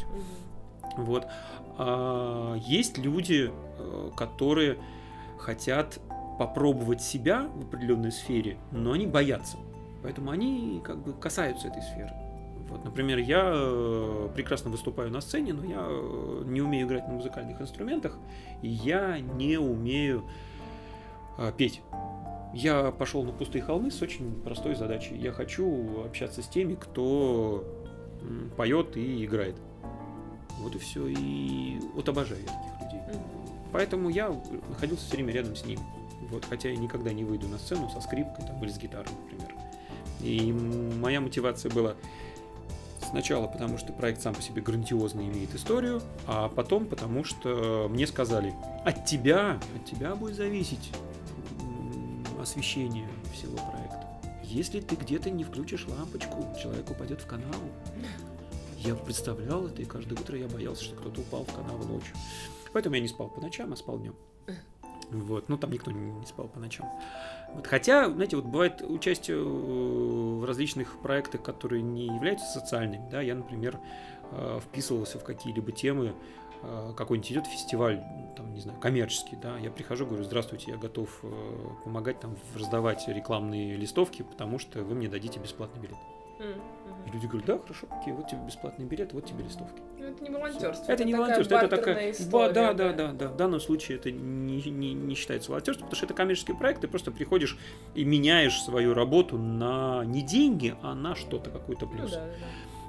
Вот. 0.98 1.26
А, 1.78 2.56
есть 2.68 2.98
люди, 2.98 3.50
э, 3.50 4.12
которые 4.16 4.78
хотят 5.40 6.00
попробовать 6.38 7.02
себя 7.02 7.48
в 7.56 7.64
определенной 7.64 8.12
сфере, 8.12 8.58
но 8.72 8.94
они 8.94 9.08
боятся. 9.08 9.58
Поэтому 10.04 10.32
они 10.32 10.82
как 10.84 10.98
бы 10.98 11.14
касаются 11.14 11.68
этой 11.68 11.82
сферы. 11.82 12.12
Вот, 12.70 12.84
например, 12.84 13.20
я 13.20 13.52
э, 13.54 14.30
прекрасно 14.34 14.72
выступаю 14.72 15.12
на 15.12 15.22
сцене, 15.22 15.54
но 15.54 15.64
я 15.66 15.86
э, 15.88 16.44
не 16.46 16.62
умею 16.62 16.88
играть 16.88 17.08
на 17.08 17.14
музыкальных 17.14 17.62
инструментах, 17.62 18.18
и 18.62 18.68
я 18.68 19.20
не 19.20 19.58
умею 19.58 20.24
э, 21.38 21.52
петь. 21.56 21.82
Я 22.54 22.92
пошел 22.92 23.24
на 23.24 23.32
пустые 23.32 23.62
холмы 23.62 23.92
с 23.92 24.02
очень 24.02 24.42
простой 24.42 24.76
задачей. 24.76 25.16
Я 25.16 25.32
хочу 25.32 26.04
общаться 26.06 26.42
с 26.42 26.48
теми, 26.48 26.76
кто 26.76 27.64
поет 28.56 28.96
и 28.98 29.26
играет. 29.26 29.56
Вот 30.60 30.76
и 30.76 30.80
все. 30.80 31.08
И 31.08 31.80
вот 31.94 32.08
обожаю 32.08 32.42
я 32.42 32.48
таких 32.48 33.04
людей. 33.04 33.20
Поэтому 33.72 34.10
я 34.10 34.34
находился 34.70 35.06
все 35.06 35.18
время 35.18 35.34
рядом 35.34 35.56
с 35.56 35.66
ним. 35.66 35.80
Вот, 36.30 36.46
хотя 36.46 36.70
я 36.70 36.78
никогда 36.78 37.14
не 37.14 37.24
выйду 37.24 37.48
на 37.48 37.58
сцену 37.58 37.90
со 37.90 38.02
скрипкой 38.02 38.46
там, 38.46 38.62
или 38.64 38.72
с 38.72 38.78
гитарой, 38.78 39.14
например. 39.24 39.56
И 40.22 40.52
моя 40.52 41.22
мотивация 41.22 41.72
была 41.72 41.96
сначала 43.10 43.48
потому, 43.48 43.78
что 43.78 43.94
проект 43.94 44.22
сам 44.22 44.34
по 44.34 44.42
себе 44.42 44.62
грандиозно 44.62 45.22
имеет 45.22 45.54
историю, 45.54 46.02
а 46.28 46.50
потом 46.50 46.86
потому, 46.86 47.24
что 47.24 47.88
мне 47.90 48.08
сказали, 48.08 48.54
от 48.84 49.06
тебя, 49.06 49.60
от 49.76 49.86
тебя 49.86 50.16
будет 50.16 50.36
зависеть 50.36 50.92
освещение 52.42 53.08
всего 53.34 53.58
проекта. 53.58 54.08
Если 54.44 54.80
ты 54.80 54.96
где-то 54.96 55.30
не 55.30 55.44
включишь 55.44 55.88
лампочку, 55.88 56.46
человек 56.62 56.90
упадет 56.90 57.22
в 57.22 57.28
канал. 57.28 57.60
Я 58.78 58.96
представлял 58.96 59.68
это, 59.68 59.82
и 59.82 59.86
каждое 59.86 60.14
утро 60.14 60.38
я 60.38 60.48
боялся, 60.48 60.84
что 60.84 60.96
кто-то 60.96 61.22
упал 61.22 61.44
в 61.44 61.54
канал 61.54 61.78
ночью. 61.80 62.16
Поэтому 62.72 62.96
я 62.96 63.02
не 63.02 63.08
спал 63.08 63.30
по 63.30 63.42
ночам, 63.42 63.74
а 63.74 63.76
спал 63.76 63.98
днем. 63.98 64.16
Вот, 65.12 65.50
ну 65.50 65.58
там 65.58 65.72
никто 65.72 65.92
не 65.92 66.26
спал 66.26 66.48
по 66.48 66.60
ночам. 66.60 66.90
Вот, 67.54 67.68
хотя, 67.68 68.10
знаете, 68.10 68.36
вот 68.36 68.46
бывает 68.46 68.82
участие 68.82 69.42
в 69.42 70.46
различных 70.46 71.00
проектах, 71.00 71.42
которые 71.42 71.82
не 71.82 72.08
являются 72.08 72.46
социальными, 72.46 73.08
да, 73.10 73.22
я, 73.22 73.36
например, 73.36 73.80
э, 74.32 74.60
вписывался 74.62 75.20
в 75.20 75.24
какие-либо 75.24 75.72
темы, 75.72 76.14
э, 76.64 76.94
какой-нибудь 76.96 77.32
идет 77.32 77.48
фестиваль, 77.48 78.04
там, 78.36 78.54
не 78.54 78.62
знаю, 78.62 78.80
коммерческий, 78.80 79.36
да, 79.36 79.58
я 79.58 79.72
прихожу, 79.72 80.06
говорю, 80.06 80.24
здравствуйте, 80.24 80.72
я 80.72 80.78
готов 80.78 81.20
э, 81.24 81.28
помогать 81.84 82.20
там 82.20 82.36
раздавать 82.56 83.08
рекламные 83.08 83.76
листовки, 83.76 84.24
потому 84.24 84.60
что 84.60 84.84
вы 84.84 84.96
мне 84.96 85.08
дадите 85.08 85.40
бесплатный 85.40 85.82
билет. 85.82 85.98
И 86.40 87.12
люди 87.12 87.28
говорят, 87.28 87.46
да, 87.46 87.60
хорошо, 87.60 87.88
окей, 87.92 88.14
вот 88.14 88.28
тебе 88.28 88.42
бесплатный 88.46 88.86
билет, 88.86 89.14
вот 89.14 89.26
тебе 89.26 89.44
листовки. 89.44 89.82
Ну, 89.98 90.06
это 90.06 90.24
не 90.24 90.30
волонтерство. 90.30 90.84
Это, 90.84 90.94
это 90.94 91.04
не 91.06 91.14
волонтерство, 91.14 91.56
это 91.56 91.68
такая... 91.68 92.12
История, 92.12 92.54
да, 92.54 92.74
да, 92.74 92.94
да, 92.94 93.12
да, 93.14 93.28
В 93.30 93.38
данном 93.38 93.60
случае 93.60 93.98
это 93.98 94.12
не, 94.12 94.62
не, 94.62 94.94
не 94.94 95.16
считается 95.16 95.52
волонтерством, 95.52 95.88
потому 95.88 95.98
что 95.98 96.06
это 96.06 96.14
коммерческий 96.14 96.54
проект, 96.54 96.82
ты 96.82 96.88
просто 96.88 97.12
приходишь 97.12 97.58
и 97.94 98.04
меняешь 98.04 98.62
свою 98.62 98.94
работу 98.94 99.38
на 99.38 100.04
не 100.06 100.22
деньги, 100.22 100.76
а 100.82 100.94
на 100.94 101.16
что-то, 101.16 101.50
какой-то 101.52 101.88
плюс. 101.88 102.12
Ну, 102.12 102.18
да, 102.18 102.26
да. 102.26 102.46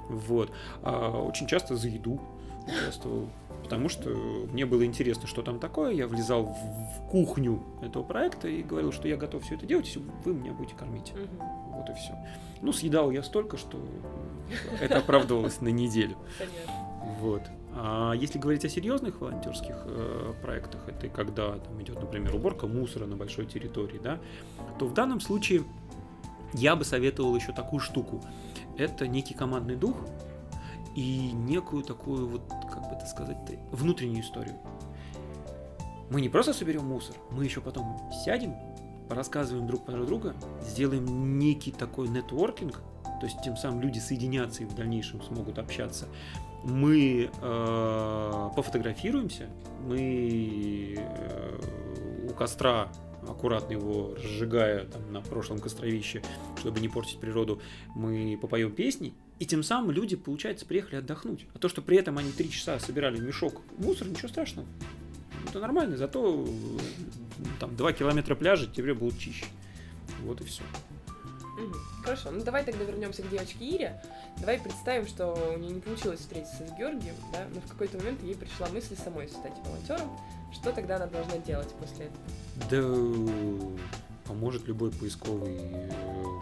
Вот. 0.09 0.51
А, 0.83 1.21
очень 1.21 1.47
часто 1.47 1.75
за 1.75 1.87
еду 1.87 2.19
участвовал 2.67 3.29
потому 3.67 3.89
что 3.89 4.09
мне 4.53 4.65
было 4.65 4.85
интересно, 4.85 5.27
что 5.27 5.41
там 5.41 5.59
такое. 5.59 5.91
Я 5.91 6.07
влезал 6.07 6.45
в 6.45 7.09
кухню 7.09 7.61
этого 7.81 8.01
проекта 8.01 8.47
и 8.47 8.63
говорил, 8.63 8.93
что 8.93 9.09
я 9.09 9.17
готов 9.17 9.43
все 9.43 9.55
это 9.55 9.65
делать, 9.65 9.87
если 9.87 10.01
вы 10.23 10.33
меня 10.33 10.53
будете 10.53 10.73
кормить. 10.75 11.11
Угу. 11.11 11.45
Вот 11.73 11.89
и 11.89 11.93
все. 11.93 12.15
Ну, 12.61 12.71
съедал 12.71 13.11
я 13.11 13.23
столько, 13.23 13.57
что 13.57 13.77
это 14.79 14.99
оправдывалось 14.99 15.59
на 15.59 15.67
неделю. 15.67 16.15
Вот. 17.19 17.41
А 17.73 18.13
если 18.13 18.39
говорить 18.39 18.63
о 18.63 18.69
серьезных 18.69 19.19
волонтерских 19.19 19.75
э, 19.85 20.33
проектах, 20.41 20.87
это 20.87 21.09
когда 21.09 21.59
там 21.59 21.81
идет, 21.81 22.01
например, 22.01 22.35
уборка 22.35 22.67
мусора 22.67 23.05
на 23.05 23.17
большой 23.17 23.47
территории, 23.47 23.99
да, 24.01 24.19
то 24.79 24.85
в 24.87 24.93
данном 24.93 25.19
случае 25.19 25.63
я 26.53 26.77
бы 26.77 26.85
советовал 26.85 27.35
еще 27.35 27.51
такую 27.51 27.81
штуку. 27.81 28.23
Это 28.77 29.07
некий 29.07 29.33
командный 29.33 29.75
дух 29.75 29.97
и 30.97 31.31
некую 31.31 31.83
такую 31.83 32.27
вот, 32.27 32.41
как 32.71 32.89
бы 32.89 32.95
это 32.95 33.05
сказать, 33.05 33.37
внутреннюю 33.71 34.23
историю. 34.23 34.55
Мы 36.09 36.21
не 36.21 36.29
просто 36.29 36.53
соберем 36.53 36.85
мусор, 36.85 37.15
мы 37.29 37.45
еще 37.45 37.61
потом 37.61 37.99
сядем 38.25 38.55
порассказываем 39.07 39.67
друг 39.67 39.85
про 39.85 40.03
друга, 40.03 40.35
сделаем 40.61 41.37
некий 41.37 41.71
такой 41.71 42.07
нетворкинг, 42.07 42.81
то 43.19 43.25
есть 43.27 43.37
тем 43.43 43.55
самым 43.57 43.81
люди 43.81 43.99
соединятся 43.99 44.63
и 44.63 44.65
в 44.65 44.73
дальнейшем 44.73 45.21
смогут 45.21 45.59
общаться. 45.59 46.07
Мы 46.63 47.29
э, 47.31 48.49
пофотографируемся, 48.55 49.49
мы 49.87 50.95
э, 50.97 51.59
у 52.27 52.33
костра 52.33 52.89
аккуратно 53.27 53.73
его 53.73 54.15
разжигая 54.15 54.85
там, 54.85 55.11
на 55.11 55.21
прошлом 55.21 55.59
костровище, 55.59 56.23
чтобы 56.57 56.79
не 56.79 56.89
портить 56.89 57.19
природу, 57.19 57.61
мы 57.93 58.35
попоем 58.41 58.71
песни, 58.71 59.13
и 59.39 59.45
тем 59.45 59.63
самым 59.63 59.91
люди, 59.91 60.15
получается, 60.15 60.65
приехали 60.65 60.97
отдохнуть. 60.97 61.45
А 61.53 61.59
то, 61.59 61.69
что 61.69 61.81
при 61.81 61.97
этом 61.97 62.17
они 62.17 62.31
три 62.31 62.49
часа 62.49 62.79
собирали 62.79 63.19
мешок 63.19 63.61
мусора, 63.77 64.09
ничего 64.09 64.27
страшного. 64.27 64.67
Это 65.47 65.59
нормально, 65.59 65.97
зато 65.97 66.47
там 67.59 67.75
2 67.75 67.93
километра 67.93 68.35
пляжа 68.35 68.67
тебе 68.67 68.93
будут 68.93 69.19
чище. 69.19 69.45
Вот 70.23 70.41
и 70.41 70.43
все. 70.43 70.63
Хорошо, 72.03 72.31
ну 72.31 72.43
давай 72.43 72.63
тогда 72.63 72.83
вернемся 72.83 73.23
к 73.23 73.29
девочке 73.29 73.65
Ире. 73.65 74.01
Давай 74.39 74.59
представим, 74.59 75.07
что 75.07 75.33
у 75.55 75.59
нее 75.59 75.73
не 75.73 75.81
получилось 75.81 76.19
встретиться 76.19 76.67
с 76.67 76.77
Георгием, 76.77 77.15
да, 77.33 77.47
но 77.53 77.61
в 77.61 77.67
какой-то 77.67 77.97
момент 77.97 78.21
ей 78.23 78.35
пришла 78.35 78.67
мысль 78.69 78.95
самой 78.95 79.27
стать 79.27 79.53
волонтером. 79.65 80.17
Что 80.53 80.71
тогда 80.71 80.97
она 80.97 81.07
должна 81.07 81.37
делать 81.39 81.73
после 81.79 82.05
этого? 82.05 82.21
Да 82.69 83.77
поможет 84.27 84.67
любой 84.67 84.91
поисковый 84.91 85.57
э, 85.57 85.89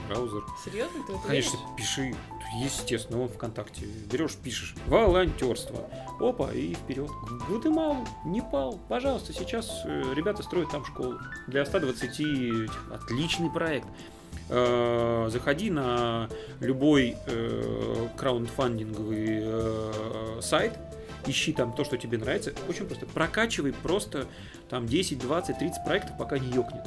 браузер. 0.09 0.41
Серьезно? 0.63 1.03
Ты 1.05 1.13
Конечно, 1.27 1.57
веришь? 1.57 1.75
пиши. 1.77 2.15
Естественно, 2.63 3.21
он 3.21 3.29
ВКонтакте. 3.29 3.85
Берешь, 4.11 4.35
пишешь 4.35 4.75
волонтерство. 4.87 5.87
Опа, 6.19 6.51
и 6.51 6.73
вперед. 6.73 7.09
Гватемалу, 7.47 8.05
Непал. 8.25 8.79
Пожалуйста, 8.87 9.33
сейчас 9.33 9.81
э, 9.85 10.13
ребята 10.15 10.43
строят 10.43 10.71
там 10.71 10.85
школу. 10.85 11.19
Для 11.47 11.65
120 11.65 12.03
этих. 12.03 12.91
Отличный 12.93 13.51
проект. 13.51 13.87
Э, 14.49 15.27
заходи 15.31 15.69
на 15.69 16.29
любой 16.59 17.15
краундфандинговый 18.17 20.41
сайт, 20.41 20.77
ищи 21.25 21.53
там 21.53 21.73
то, 21.73 21.83
что 21.83 21.97
тебе 21.97 22.17
нравится. 22.17 22.53
Очень 22.69 22.85
просто. 22.85 23.05
Прокачивай 23.05 23.73
просто 23.73 24.27
там 24.69 24.87
10, 24.87 25.19
20, 25.19 25.59
30 25.59 25.85
проектов, 25.85 26.17
пока 26.17 26.37
не 26.37 26.47
ёкнет. 26.49 26.83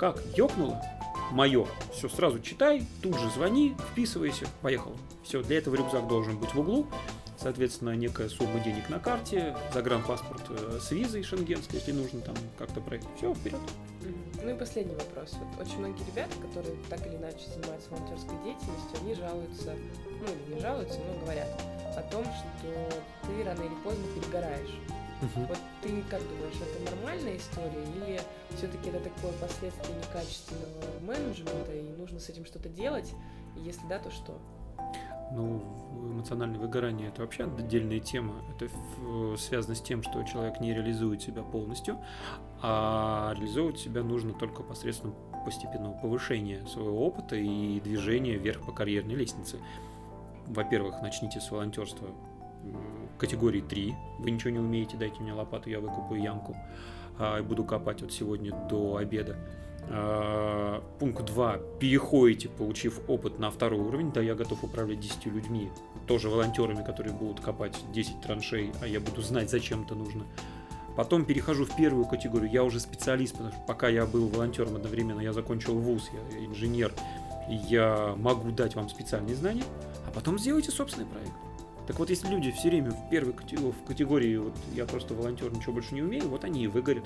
Как 0.00 0.18
ёкнуло, 0.34 0.82
мое, 1.30 1.66
все 1.92 2.08
сразу 2.08 2.40
читай, 2.40 2.86
тут 3.02 3.18
же 3.18 3.28
звони, 3.28 3.76
вписывайся, 3.90 4.46
поехал. 4.62 4.96
Все, 5.22 5.42
для 5.42 5.58
этого 5.58 5.74
рюкзак 5.74 6.08
должен 6.08 6.38
быть 6.38 6.54
в 6.54 6.58
углу, 6.58 6.86
соответственно, 7.36 7.94
некая 7.94 8.30
сумма 8.30 8.60
денег 8.60 8.88
на 8.88 8.98
карте, 8.98 9.54
загранпаспорт 9.74 10.40
э, 10.48 10.78
с 10.80 10.90
визой 10.90 11.22
шенгенской, 11.22 11.80
если 11.80 11.92
нужно 11.92 12.22
там 12.22 12.34
как-то 12.58 12.80
проект. 12.80 13.08
Все, 13.18 13.34
вперед. 13.34 13.60
Ну 14.42 14.48
и 14.48 14.58
последний 14.58 14.94
вопрос. 14.94 15.34
Вот 15.34 15.66
очень 15.66 15.80
многие 15.80 16.06
ребята, 16.06 16.32
которые 16.48 16.76
так 16.88 17.06
или 17.06 17.16
иначе 17.16 17.50
занимаются 17.54 17.90
волонтерской 17.90 18.38
деятельностью, 18.42 18.98
они 19.02 19.14
жалуются, 19.14 19.74
ну 20.18 20.26
или 20.32 20.54
не 20.54 20.60
жалуются, 20.62 20.98
но 20.98 21.20
говорят 21.20 21.62
о 21.94 22.02
том, 22.10 22.24
что 22.24 23.02
ты 23.26 23.44
рано 23.44 23.60
или 23.60 23.74
поздно 23.84 24.06
перегораешь. 24.14 24.78
Угу. 25.22 25.46
Вот 25.46 25.58
ты 25.82 26.02
как 26.10 26.22
думаешь, 26.22 26.54
это 26.56 26.94
нормальная 26.96 27.36
история 27.36 27.84
или 27.96 28.20
все-таки 28.56 28.88
это 28.88 29.00
такое 29.00 29.32
последствие 29.32 29.96
некачественного 29.98 31.00
менеджмента 31.02 31.72
и 31.72 31.82
нужно 31.98 32.20
с 32.20 32.28
этим 32.28 32.44
что-то 32.46 32.68
делать? 32.68 33.12
И 33.56 33.60
если 33.60 33.86
да, 33.86 33.98
то 33.98 34.10
что? 34.10 34.38
Ну, 35.32 35.62
эмоциональное 36.12 36.58
выгорание 36.58 37.08
это 37.08 37.22
вообще 37.22 37.44
отдельная 37.44 38.00
тема. 38.00 38.42
Это 38.56 38.68
связано 39.36 39.74
с 39.76 39.80
тем, 39.80 40.02
что 40.02 40.22
человек 40.24 40.58
не 40.60 40.74
реализует 40.74 41.22
себя 41.22 41.42
полностью, 41.42 41.98
а 42.62 43.32
реализовывать 43.36 43.78
себя 43.78 44.02
нужно 44.02 44.32
только 44.32 44.62
посредством 44.62 45.14
постепенного 45.44 45.94
повышения 45.94 46.66
своего 46.66 47.06
опыта 47.06 47.36
и 47.36 47.80
движения 47.80 48.36
вверх 48.36 48.66
по 48.66 48.72
карьерной 48.72 49.14
лестнице. 49.14 49.58
Во-первых, 50.46 51.00
начните 51.00 51.40
с 51.40 51.50
волонтерства 51.50 52.08
категории 53.18 53.60
3. 53.60 53.94
Вы 54.18 54.30
ничего 54.30 54.50
не 54.50 54.58
умеете, 54.58 54.96
дайте 54.96 55.20
мне 55.20 55.32
лопату, 55.32 55.70
я 55.70 55.80
выкупаю 55.80 56.22
ямку 56.22 56.56
а, 57.18 57.38
и 57.38 57.42
буду 57.42 57.64
копать 57.64 58.02
от 58.02 58.12
сегодня 58.12 58.52
до 58.68 58.96
обеда. 58.96 59.36
А, 59.88 60.82
пункт 60.98 61.24
2. 61.24 61.58
Переходите, 61.78 62.48
получив 62.48 63.00
опыт 63.08 63.38
на 63.38 63.50
второй 63.50 63.80
уровень. 63.80 64.12
Да, 64.12 64.20
я 64.20 64.34
готов 64.34 64.64
управлять 64.64 65.00
10 65.00 65.26
людьми, 65.26 65.70
тоже 66.06 66.28
волонтерами, 66.28 66.84
которые 66.84 67.14
будут 67.14 67.40
копать 67.40 67.78
10 67.92 68.20
траншей, 68.20 68.72
а 68.80 68.86
я 68.86 69.00
буду 69.00 69.22
знать, 69.22 69.50
зачем 69.50 69.82
это 69.82 69.94
нужно. 69.94 70.24
Потом 70.96 71.24
перехожу 71.24 71.64
в 71.64 71.76
первую 71.76 72.04
категорию. 72.04 72.50
Я 72.50 72.64
уже 72.64 72.80
специалист, 72.80 73.32
потому 73.32 73.52
что 73.52 73.60
пока 73.66 73.88
я 73.88 74.06
был 74.06 74.28
волонтером 74.28 74.76
одновременно, 74.76 75.20
я 75.20 75.32
закончил 75.32 75.78
вуз, 75.78 76.10
я 76.12 76.44
инженер, 76.44 76.92
я 77.48 78.14
могу 78.16 78.50
дать 78.50 78.74
вам 78.74 78.88
специальные 78.88 79.36
знания, 79.36 79.64
а 80.06 80.10
потом 80.10 80.38
сделайте 80.38 80.70
собственный 80.70 81.06
проект. 81.06 81.32
Так 81.90 81.98
вот, 81.98 82.08
если 82.08 82.28
люди 82.28 82.52
все 82.52 82.68
время 82.68 82.92
в 82.92 83.10
первой 83.10 83.32
категории, 83.32 83.72
в 83.72 83.84
категории 83.84 84.36
вот 84.36 84.54
я 84.74 84.86
просто 84.86 85.12
волонтер, 85.12 85.52
ничего 85.52 85.72
больше 85.72 85.92
не 85.92 86.02
умею, 86.02 86.28
вот 86.28 86.44
они 86.44 86.62
и 86.62 86.68
выгорят. 86.68 87.02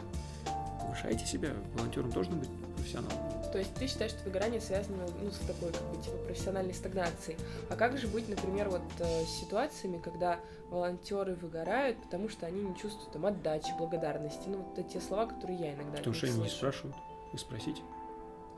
Повышайте 0.79 1.25
себя, 1.25 1.55
волонтером 1.73 2.11
должен 2.11 2.39
быть 2.39 2.51
профессионал. 2.77 3.11
То 3.51 3.59
есть 3.61 3.75
ты 3.77 3.87
считаешь, 3.87 4.11
что 4.11 4.25
выгорание 4.25 4.61
связано 4.61 5.07
ну, 5.23 5.31
с 5.31 5.39
такой 5.39 5.73
как 5.73 5.83
бы 5.85 6.03
типа 6.03 6.19
профессиональной 6.27 6.75
стагнацией. 6.75 7.39
А 7.71 7.77
как 7.77 7.97
же 7.97 8.09
быть, 8.09 8.29
например, 8.29 8.69
вот 8.69 8.83
э, 8.99 9.25
с 9.25 9.41
ситуациями, 9.41 10.03
когда 10.05 10.39
волонтеры 10.69 11.35
выгорают, 11.35 11.97
потому 12.03 12.29
что 12.29 12.45
они 12.45 12.61
не 12.61 12.77
чувствуют 12.77 13.11
там 13.11 13.25
отдачи, 13.25 13.73
благодарности, 13.79 14.49
ну 14.49 14.59
вот 14.59 14.87
те 14.87 15.01
слова, 15.01 15.25
которые 15.25 15.59
я 15.61 15.73
иногда. 15.73 15.97
Потому 15.97 16.15
что 16.15 16.27
они 16.27 16.43
не 16.43 16.51
спрашивают, 16.51 16.95
вы 17.33 17.39
спросите. 17.39 17.81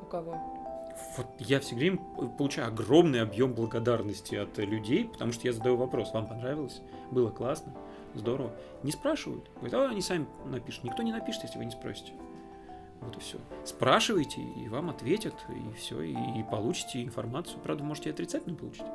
У 0.02 0.06
кого? 0.06 0.65
Вот 1.16 1.26
я 1.38 1.60
все 1.60 1.74
время 1.74 1.98
получаю 2.38 2.68
огромный 2.68 3.20
объем 3.20 3.54
благодарности 3.54 4.34
от 4.34 4.56
людей, 4.58 5.06
потому 5.06 5.32
что 5.32 5.46
я 5.46 5.52
задаю 5.52 5.76
вопрос, 5.76 6.12
вам 6.12 6.26
понравилось? 6.26 6.80
Было 7.10 7.30
классно? 7.30 7.74
Здорово. 8.14 8.52
Не 8.82 8.92
спрашивают. 8.92 9.50
Говорят, 9.56 9.74
а 9.74 9.90
они 9.90 10.00
сами 10.00 10.26
напишут. 10.46 10.84
Никто 10.84 11.02
не 11.02 11.12
напишет, 11.12 11.42
если 11.44 11.58
вы 11.58 11.66
не 11.66 11.70
спросите. 11.70 12.12
Вот 13.00 13.16
и 13.16 13.20
все. 13.20 13.38
Спрашивайте, 13.64 14.40
и 14.40 14.68
вам 14.68 14.90
ответят, 14.90 15.34
и 15.50 15.74
все, 15.74 16.00
и, 16.00 16.12
и 16.12 16.42
получите 16.50 17.02
информацию. 17.02 17.60
Правда, 17.60 17.84
можете 17.84 18.10
отрицательно 18.10 18.56
получить. 18.56 18.86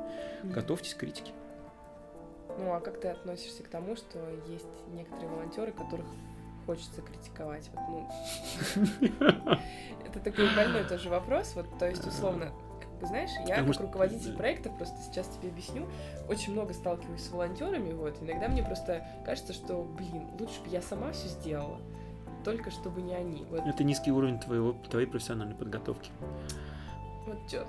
Готовьтесь 0.42 0.94
к 0.94 0.98
критике. 0.98 1.32
Ну, 2.58 2.72
а 2.72 2.80
как 2.80 3.00
ты 3.00 3.08
относишься 3.08 3.62
к 3.62 3.68
тому, 3.68 3.96
что 3.96 4.18
есть 4.48 4.66
некоторые 4.92 5.28
волонтеры, 5.28 5.72
которых 5.72 6.06
хочется 6.66 7.00
критиковать? 7.02 7.70
Вот, 7.74 7.82
ну, 7.88 8.08
это 10.06 10.20
такой 10.20 10.54
больной 10.54 10.84
тоже 10.84 11.08
вопрос. 11.08 11.52
Вот, 11.54 11.66
то 11.78 11.88
есть, 11.88 12.06
условно, 12.06 12.52
как 12.80 12.90
бы, 13.00 13.06
знаешь, 13.06 13.30
я 13.46 13.56
Потому 13.56 13.66
как 13.66 13.74
что- 13.74 13.82
руководитель 13.84 14.36
проекта, 14.36 14.70
просто 14.70 14.96
сейчас 15.02 15.26
тебе 15.28 15.48
объясню, 15.48 15.86
очень 16.28 16.52
много 16.52 16.72
сталкиваюсь 16.74 17.22
с 17.22 17.30
волонтерами, 17.30 17.92
вот, 17.92 18.16
иногда 18.22 18.48
мне 18.48 18.62
просто 18.62 19.06
кажется, 19.24 19.52
что, 19.52 19.82
блин, 19.82 20.28
лучше 20.38 20.60
бы 20.62 20.68
я 20.70 20.82
сама 20.82 21.12
все 21.12 21.28
сделала, 21.28 21.80
только 22.44 22.70
чтобы 22.70 23.02
не 23.02 23.14
они. 23.14 23.44
Вот, 23.50 23.60
Это 23.66 23.84
низкий 23.84 24.10
уровень 24.12 24.38
твоего, 24.38 24.72
твоей 24.90 25.06
профессиональной 25.06 25.54
подготовки. 25.54 26.10
Вот 27.26 27.38
чёрт. 27.48 27.68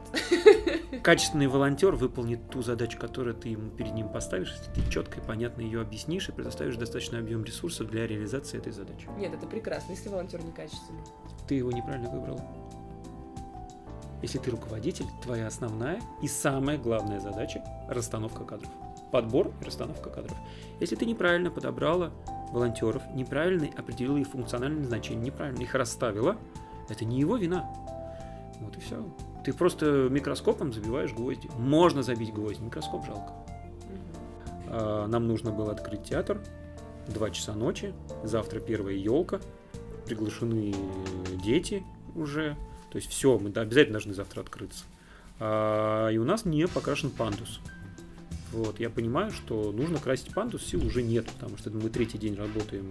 Качественный 1.04 1.48
волонтер 1.48 1.96
выполнит 1.96 2.50
ту 2.50 2.62
задачу, 2.62 2.98
которую 3.00 3.36
ты 3.36 3.50
ему 3.50 3.70
перед 3.70 3.94
ним 3.94 4.10
поставишь, 4.10 4.52
если 4.52 4.72
ты 4.72 4.92
четко 4.92 5.20
и 5.20 5.24
понятно 5.24 5.62
ее 5.62 5.82
объяснишь 5.82 6.30
и 6.30 6.32
предоставишь 6.32 6.76
достаточный 6.76 7.20
объем 7.20 7.44
ресурсов 7.44 7.88
для 7.90 8.08
реализации 8.08 8.58
этой 8.58 8.72
задачи. 8.72 9.08
Нет, 9.18 9.34
это 9.34 9.48
прекрасно, 9.48 9.92
если 9.92 10.10
волонтер 10.10 10.44
некачественный. 10.44 11.02
Ты 11.48 11.56
его 11.56 11.72
неправильно 11.72 12.10
выбрал. 12.10 12.40
Если 14.22 14.38
ты 14.38 14.52
руководитель, 14.52 15.06
твоя 15.22 15.48
основная 15.48 16.02
и 16.22 16.28
самая 16.30 16.78
главная 16.78 17.20
задача– 17.20 17.62
расстановка 17.90 18.46
кадров. 18.46 18.72
Подбор 19.12 19.52
и 19.62 19.66
расстановка 19.66 20.10
кадров. 20.10 20.38
Если 20.80 20.96
ты 20.96 21.06
неправильно 21.06 21.52
подобрала 21.52 22.12
волонтеров, 22.52 23.04
неправильно 23.14 23.68
определила 23.78 24.18
их 24.18 24.28
функциональное 24.30 24.80
назначение, 24.80 25.26
неправильно 25.26 25.62
их 25.62 25.76
расставила, 25.76 26.38
это 26.88 27.04
не 27.04 27.20
его 27.20 27.36
вина. 27.36 27.70
Вот 28.62 28.78
и 28.78 28.80
все. 28.80 29.06
Ты 29.44 29.54
просто 29.54 30.08
микроскопом 30.10 30.72
забиваешь 30.72 31.14
гвозди. 31.14 31.50
Можно 31.58 32.02
забить 32.04 32.34
гвозди, 32.34 32.62
микроскоп 32.62 33.06
жалко. 33.06 33.34
А, 34.68 35.08
Нам 35.08 35.28
нужно 35.28 35.52
было 35.52 35.72
открыть 35.72 36.04
театр. 36.04 36.40
Два 37.08 37.30
часа 37.30 37.54
ночи. 37.54 37.94
Завтра 38.24 38.60
первая 38.60 38.96
елка. 38.96 39.42
Приглашены 40.06 40.74
дети 41.44 41.84
уже. 42.16 42.56
То 42.92 42.98
есть 42.98 43.10
все, 43.10 43.38
мы 43.38 43.50
обязательно 43.50 43.94
должны 43.94 44.14
завтра 44.14 44.42
открыться. 44.42 44.86
А, 45.40 46.10
И 46.10 46.18
у 46.18 46.24
нас 46.24 46.46
не 46.46 46.68
покрашен 46.68 47.10
пандус. 47.10 47.60
Вот, 48.54 48.80
я 48.80 48.92
понимаю, 48.92 49.32
что 49.32 49.72
нужно 49.72 49.98
красить 49.98 50.32
пандус, 50.32 50.64
сил 50.64 50.86
уже 50.86 51.02
нет, 51.02 51.26
потому 51.26 51.58
что 51.58 51.72
мы 51.72 51.90
третий 51.90 52.20
день 52.20 52.36
работаем 52.36 52.86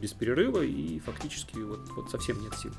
без 0.00 0.12
перерыва, 0.12 0.62
и 0.62 0.98
фактически 1.00 1.58
вот, 1.58 1.88
вот 1.96 2.10
совсем 2.10 2.40
нет 2.40 2.54
сил. 2.54 2.72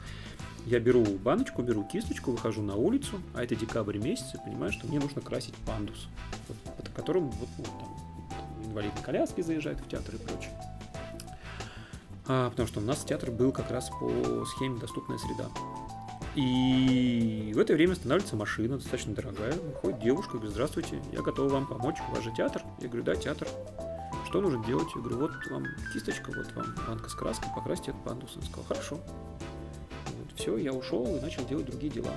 Я 0.65 0.79
беру 0.79 1.03
баночку, 1.03 1.61
беру 1.61 1.83
кисточку, 1.83 2.31
выхожу 2.31 2.61
на 2.61 2.75
улицу, 2.75 3.21
а 3.33 3.43
это 3.43 3.55
декабрь 3.55 3.97
месяц, 3.97 4.35
и 4.35 4.37
понимаю, 4.37 4.71
что 4.71 4.87
мне 4.87 4.99
нужно 4.99 5.21
красить 5.21 5.55
пандус, 5.65 6.07
вот, 6.47 6.57
под 6.75 6.89
которым 6.89 7.29
вот, 7.29 7.49
ну, 7.57 7.63
там, 7.63 8.69
инвалидные 8.69 9.03
коляски 9.03 9.41
заезжают 9.41 9.79
в 9.79 9.87
театр 9.87 10.15
и 10.15 10.17
прочее. 10.17 10.51
А, 12.27 12.49
потому 12.49 12.67
что 12.67 12.79
у 12.79 12.83
нас 12.83 13.03
театр 13.03 13.31
был 13.31 13.51
как 13.51 13.71
раз 13.71 13.89
по 13.89 14.45
схеме 14.45 14.79
«Доступная 14.79 15.17
среда». 15.17 15.49
И 16.35 17.51
в 17.53 17.59
это 17.59 17.73
время 17.73 17.93
останавливается 17.93 18.37
машина, 18.37 18.77
достаточно 18.77 19.13
дорогая. 19.13 19.53
Выходит 19.53 19.99
девушка, 19.99 20.33
говорит, 20.33 20.51
здравствуйте, 20.51 21.01
я 21.11 21.21
готова 21.21 21.49
вам 21.49 21.67
помочь, 21.67 21.97
у 22.07 22.15
вас 22.15 22.23
же 22.23 22.31
театр. 22.31 22.63
Я 22.79 22.87
говорю, 22.87 23.03
да, 23.03 23.15
театр. 23.15 23.47
Что 24.31 24.39
нужно 24.39 24.63
делать? 24.63 24.87
Я 24.95 25.01
говорю, 25.01 25.17
вот 25.17 25.31
вам 25.49 25.65
кисточка, 25.91 26.31
вот 26.33 26.49
вам 26.53 26.73
банка 26.87 27.09
с 27.09 27.13
краской, 27.13 27.49
покрасьте 27.53 27.91
этот 27.91 28.01
пандус. 28.05 28.37
Он 28.37 28.43
сказал, 28.43 28.63
хорошо. 28.63 28.95
Вот, 28.95 30.39
все, 30.39 30.55
я 30.55 30.71
ушел 30.71 31.05
и 31.17 31.19
начал 31.19 31.45
делать 31.45 31.65
другие 31.65 31.91
дела. 31.91 32.13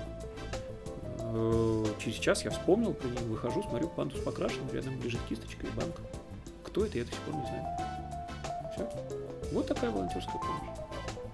Э, 1.18 1.84
Через 1.98 2.18
час 2.18 2.44
я 2.44 2.52
вспомнил 2.52 2.94
про 2.94 3.08
нее, 3.08 3.18
выхожу, 3.22 3.64
смотрю, 3.64 3.88
пандус 3.88 4.20
покрашен, 4.20 4.62
рядом 4.72 5.02
лежит 5.02 5.18
кисточка 5.28 5.66
и 5.66 5.70
банка. 5.70 6.02
Кто 6.62 6.84
это, 6.86 6.98
я 6.98 7.04
до 7.04 7.10
сих 7.10 7.20
пор 7.22 7.34
не 7.34 7.46
знаю. 7.48 7.64
Все. 8.76 8.88
Вот 9.50 9.66
такая 9.66 9.90
волонтерская 9.90 10.36
помощь. 10.38 10.78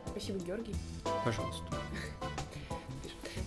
Спасибо, 0.06 0.38
Георгий. 0.38 0.74
Пожалуйста. 1.22 1.62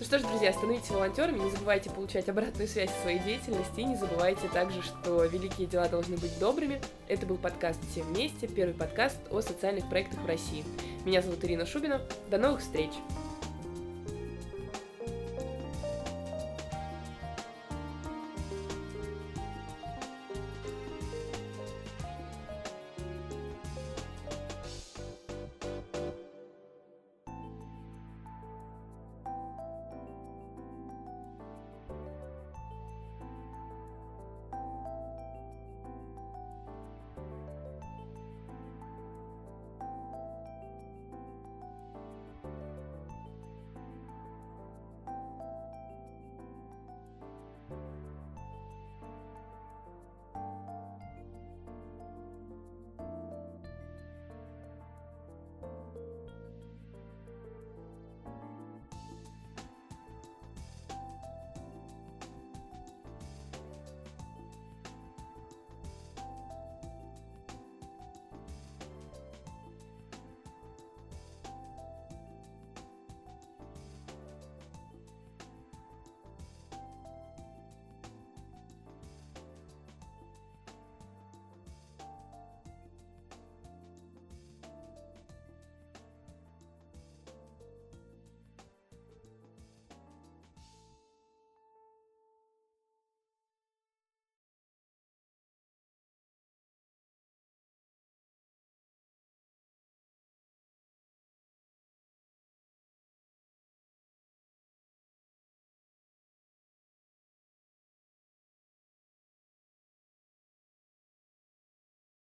Ну 0.04 0.06
что 0.06 0.18
ж, 0.18 0.22
друзья, 0.30 0.52
становитесь 0.52 0.90
волонтерами, 0.90 1.38
не 1.38 1.50
забывайте 1.50 1.88
получать 1.88 2.28
обратную 2.28 2.68
связь 2.68 2.90
о 2.90 3.02
своей 3.02 3.20
деятельности, 3.20 3.80
и 3.80 3.84
не 3.84 3.96
забывайте 3.96 4.48
также, 4.48 4.82
что 4.82 5.24
великие 5.24 5.66
дела 5.66 5.88
должны 5.88 6.18
быть 6.18 6.38
добрыми. 6.38 6.78
Это 7.08 7.24
был 7.24 7.38
подкаст 7.38 7.80
«Все 7.90 8.02
вместе», 8.02 8.46
первый 8.46 8.74
подкаст 8.74 9.16
о 9.30 9.40
социальных 9.40 9.88
проектах 9.88 10.20
в 10.20 10.26
России. 10.26 10.62
Меня 11.06 11.22
зовут 11.22 11.42
Ирина 11.42 11.64
Шубина. 11.64 12.02
До 12.28 12.36
новых 12.36 12.60
встреч! 12.60 12.90